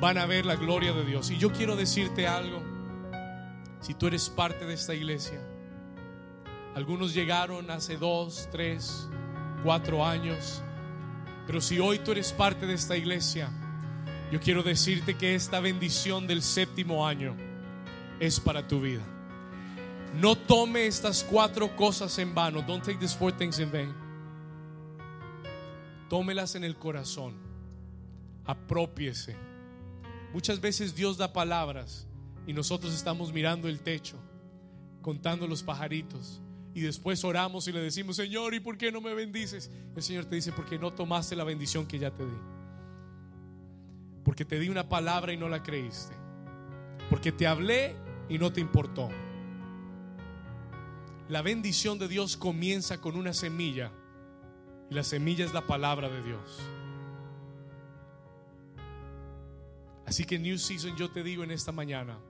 van 0.00 0.18
a 0.18 0.26
ver 0.26 0.46
la 0.46 0.54
gloria 0.54 0.92
de 0.92 1.04
Dios. 1.04 1.30
Y 1.30 1.38
yo 1.38 1.50
quiero 1.52 1.74
decirte 1.74 2.28
algo. 2.28 2.62
Si 3.80 3.94
tú 3.94 4.06
eres 4.06 4.28
parte 4.28 4.66
de 4.66 4.74
esta 4.74 4.94
iglesia, 4.94 5.40
algunos 6.74 7.14
llegaron 7.14 7.70
hace 7.70 7.96
dos, 7.96 8.48
tres, 8.52 9.08
cuatro 9.64 10.04
años 10.04 10.62
pero 11.48 11.62
si 11.62 11.78
hoy 11.78 11.98
tú 12.00 12.12
eres 12.12 12.30
parte 12.30 12.66
de 12.66 12.74
esta 12.74 12.94
iglesia, 12.94 13.48
yo 14.30 14.38
quiero 14.38 14.62
decirte 14.62 15.16
que 15.16 15.34
esta 15.34 15.60
bendición 15.60 16.26
del 16.26 16.42
séptimo 16.42 17.06
año 17.06 17.34
es 18.20 18.38
para 18.38 18.68
tu 18.68 18.82
vida. 18.82 19.00
No 20.20 20.36
tome 20.36 20.86
estas 20.86 21.24
cuatro 21.24 21.74
cosas 21.74 22.18
en 22.18 22.34
vano. 22.34 22.60
Don't 22.60 22.84
take 22.84 22.98
these 22.98 23.16
four 23.16 23.32
things 23.32 23.58
in 23.60 23.72
vain. 23.72 23.94
Tómelas 26.10 26.54
en 26.54 26.64
el 26.64 26.76
corazón. 26.76 27.34
Apropiese. 28.44 29.34
Muchas 30.34 30.60
veces 30.60 30.94
Dios 30.94 31.16
da 31.16 31.32
palabras 31.32 32.06
y 32.46 32.52
nosotros 32.52 32.92
estamos 32.92 33.32
mirando 33.32 33.68
el 33.68 33.80
techo, 33.80 34.18
contando 35.00 35.46
los 35.46 35.62
pajaritos 35.62 36.42
y 36.78 36.80
después 36.80 37.24
oramos 37.24 37.66
y 37.66 37.72
le 37.72 37.80
decimos, 37.80 38.14
Señor, 38.14 38.54
¿y 38.54 38.60
por 38.60 38.78
qué 38.78 38.92
no 38.92 39.00
me 39.00 39.12
bendices? 39.12 39.68
El 39.96 40.02
Señor 40.02 40.26
te 40.26 40.36
dice, 40.36 40.52
porque 40.52 40.78
no 40.78 40.92
tomaste 40.92 41.34
la 41.34 41.42
bendición 41.42 41.86
que 41.86 41.98
ya 41.98 42.12
te 42.12 42.24
di. 42.24 42.38
Porque 44.24 44.44
te 44.44 44.60
di 44.60 44.68
una 44.68 44.88
palabra 44.88 45.32
y 45.32 45.36
no 45.36 45.48
la 45.48 45.60
creíste. 45.60 46.14
Porque 47.10 47.32
te 47.32 47.48
hablé 47.48 47.96
y 48.28 48.38
no 48.38 48.52
te 48.52 48.60
importó. 48.60 49.08
La 51.28 51.42
bendición 51.42 51.98
de 51.98 52.06
Dios 52.06 52.36
comienza 52.36 53.00
con 53.00 53.16
una 53.16 53.34
semilla 53.34 53.90
y 54.88 54.94
la 54.94 55.02
semilla 55.02 55.44
es 55.44 55.52
la 55.52 55.66
palabra 55.66 56.08
de 56.08 56.22
Dios. 56.22 56.60
Así 60.06 60.24
que 60.24 60.38
New 60.38 60.58
Season 60.58 60.96
yo 60.96 61.10
te 61.10 61.24
digo 61.24 61.42
en 61.42 61.50
esta 61.50 61.72
mañana, 61.72 62.20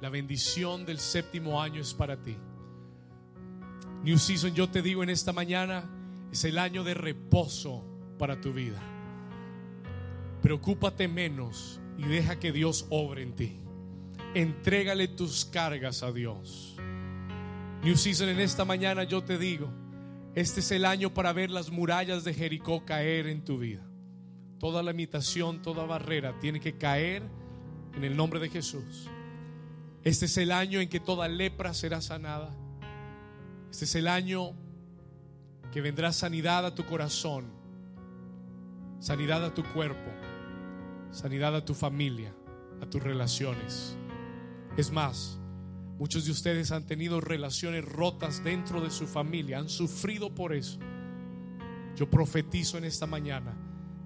la 0.00 0.08
bendición 0.08 0.84
del 0.84 0.98
séptimo 0.98 1.62
año 1.62 1.80
es 1.80 1.94
para 1.94 2.16
ti. 2.20 2.36
New 4.02 4.18
Season, 4.18 4.52
yo 4.52 4.68
te 4.68 4.82
digo 4.82 5.04
en 5.04 5.10
esta 5.10 5.32
mañana, 5.32 5.88
es 6.32 6.44
el 6.44 6.58
año 6.58 6.82
de 6.82 6.94
reposo 6.94 7.84
para 8.18 8.40
tu 8.40 8.52
vida. 8.52 8.82
Preocúpate 10.42 11.06
menos 11.06 11.80
y 11.96 12.02
deja 12.02 12.40
que 12.40 12.50
Dios 12.50 12.86
obre 12.90 13.22
en 13.22 13.36
ti. 13.36 13.58
Entrégale 14.34 15.06
tus 15.06 15.44
cargas 15.44 16.02
a 16.02 16.10
Dios. 16.10 16.76
New 17.84 17.96
Season, 17.96 18.28
en 18.28 18.40
esta 18.40 18.64
mañana 18.64 19.04
yo 19.04 19.22
te 19.22 19.38
digo, 19.38 19.70
este 20.34 20.60
es 20.60 20.72
el 20.72 20.84
año 20.84 21.14
para 21.14 21.32
ver 21.32 21.50
las 21.50 21.70
murallas 21.70 22.24
de 22.24 22.34
Jericó 22.34 22.84
caer 22.84 23.28
en 23.28 23.44
tu 23.44 23.58
vida. 23.58 23.86
Toda 24.58 24.82
limitación, 24.82 25.62
toda 25.62 25.84
barrera 25.84 26.38
tiene 26.40 26.58
que 26.58 26.76
caer 26.76 27.22
en 27.94 28.02
el 28.02 28.16
nombre 28.16 28.40
de 28.40 28.48
Jesús. 28.48 29.08
Este 30.02 30.26
es 30.26 30.36
el 30.38 30.50
año 30.50 30.80
en 30.80 30.88
que 30.88 30.98
toda 30.98 31.28
lepra 31.28 31.72
será 31.72 32.00
sanada. 32.00 32.56
Este 33.72 33.86
es 33.86 33.94
el 33.94 34.06
año 34.06 34.52
que 35.72 35.80
vendrá 35.80 36.12
sanidad 36.12 36.66
a 36.66 36.74
tu 36.74 36.84
corazón, 36.84 37.46
sanidad 39.00 39.42
a 39.46 39.54
tu 39.54 39.64
cuerpo, 39.64 40.10
sanidad 41.10 41.56
a 41.56 41.64
tu 41.64 41.72
familia, 41.72 42.34
a 42.82 42.90
tus 42.90 43.02
relaciones. 43.02 43.96
Es 44.76 44.92
más, 44.92 45.40
muchos 45.98 46.26
de 46.26 46.32
ustedes 46.32 46.70
han 46.70 46.86
tenido 46.86 47.22
relaciones 47.22 47.82
rotas 47.82 48.44
dentro 48.44 48.82
de 48.82 48.90
su 48.90 49.06
familia, 49.06 49.58
han 49.58 49.70
sufrido 49.70 50.34
por 50.34 50.52
eso. 50.52 50.78
Yo 51.96 52.10
profetizo 52.10 52.76
en 52.76 52.84
esta 52.84 53.06
mañana 53.06 53.56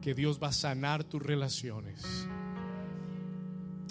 que 0.00 0.14
Dios 0.14 0.40
va 0.40 0.50
a 0.50 0.52
sanar 0.52 1.02
tus 1.02 1.20
relaciones. 1.20 2.28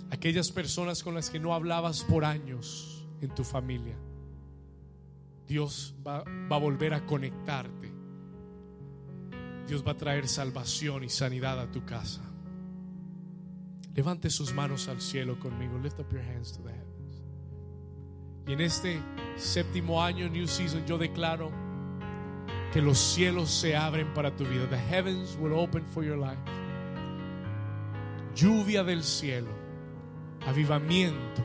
Aquellas 0.09 0.53
personas 0.53 1.03
con 1.03 1.15
las 1.15 1.29
que 1.29 1.41
no 1.41 1.53
hablabas 1.53 2.05
por 2.05 2.23
años 2.23 3.05
en 3.19 3.35
tu 3.35 3.43
familia 3.43 3.97
Dios 5.47 5.95
va, 6.05 6.23
a 6.23 6.57
volver 6.57 6.93
a 6.93 7.05
conectarte. 7.05 7.93
Dios 9.67 9.85
va 9.85 9.91
a 9.91 9.97
traer 9.97 10.27
salvación 10.27 11.03
y 11.03 11.09
sanidad 11.09 11.59
a 11.59 11.71
tu 11.71 11.85
casa. 11.85 12.21
Levante 13.93 14.29
sus 14.29 14.53
manos 14.53 14.87
al 14.87 15.01
cielo 15.01 15.39
conmigo. 15.39 15.77
Lift 15.79 15.99
up 15.99 16.11
your 16.11 16.21
hands 16.21 16.51
to 16.51 16.61
the 16.63 16.69
heavens. 16.69 17.23
Y 18.47 18.53
en 18.53 18.61
este 18.61 19.01
séptimo 19.37 20.03
año, 20.03 20.29
New 20.29 20.47
Season, 20.47 20.85
yo 20.85 20.97
declaro 20.97 21.51
que 22.71 22.81
los 22.81 22.97
cielos 22.97 23.49
se 23.49 23.75
abren 23.75 24.13
para 24.13 24.35
tu 24.35 24.45
vida. 24.45 24.69
The 24.69 24.77
heavens 24.77 25.37
will 25.39 25.53
open 25.53 25.83
for 25.85 26.03
your 26.03 26.17
life. 26.17 26.41
Lluvia 28.35 28.83
del 28.83 29.03
cielo, 29.03 29.49
avivamiento, 30.45 31.43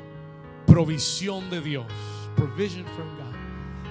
provisión 0.66 1.48
de 1.48 1.60
Dios 1.60 1.86
provision 2.36 2.84
from 2.96 3.16
God. 3.18 3.29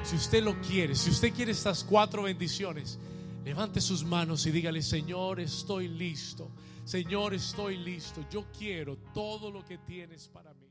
Si 0.04 0.16
usted 0.16 0.44
lo 0.44 0.60
quiere, 0.62 0.96
si 0.96 1.10
usted 1.10 1.34
quiere 1.34 1.52
estas 1.52 1.84
cuatro 1.84 2.24
bendiciones, 2.24 2.98
levante 3.44 3.82
sus 3.82 4.04
manos 4.04 4.46
y 4.46 4.52
dígale, 4.52 4.82
Señor, 4.82 5.40
estoy 5.40 5.88
listo. 5.88 6.50
Señor, 6.84 7.34
estoy 7.34 7.78
listo. 7.78 8.26
Yo 8.32 8.46
quiero 8.58 8.98
todo 9.14 9.52
lo 9.52 9.64
que 9.64 9.78
tienes 9.78 10.28
para 10.28 10.54
mí. 10.54 10.69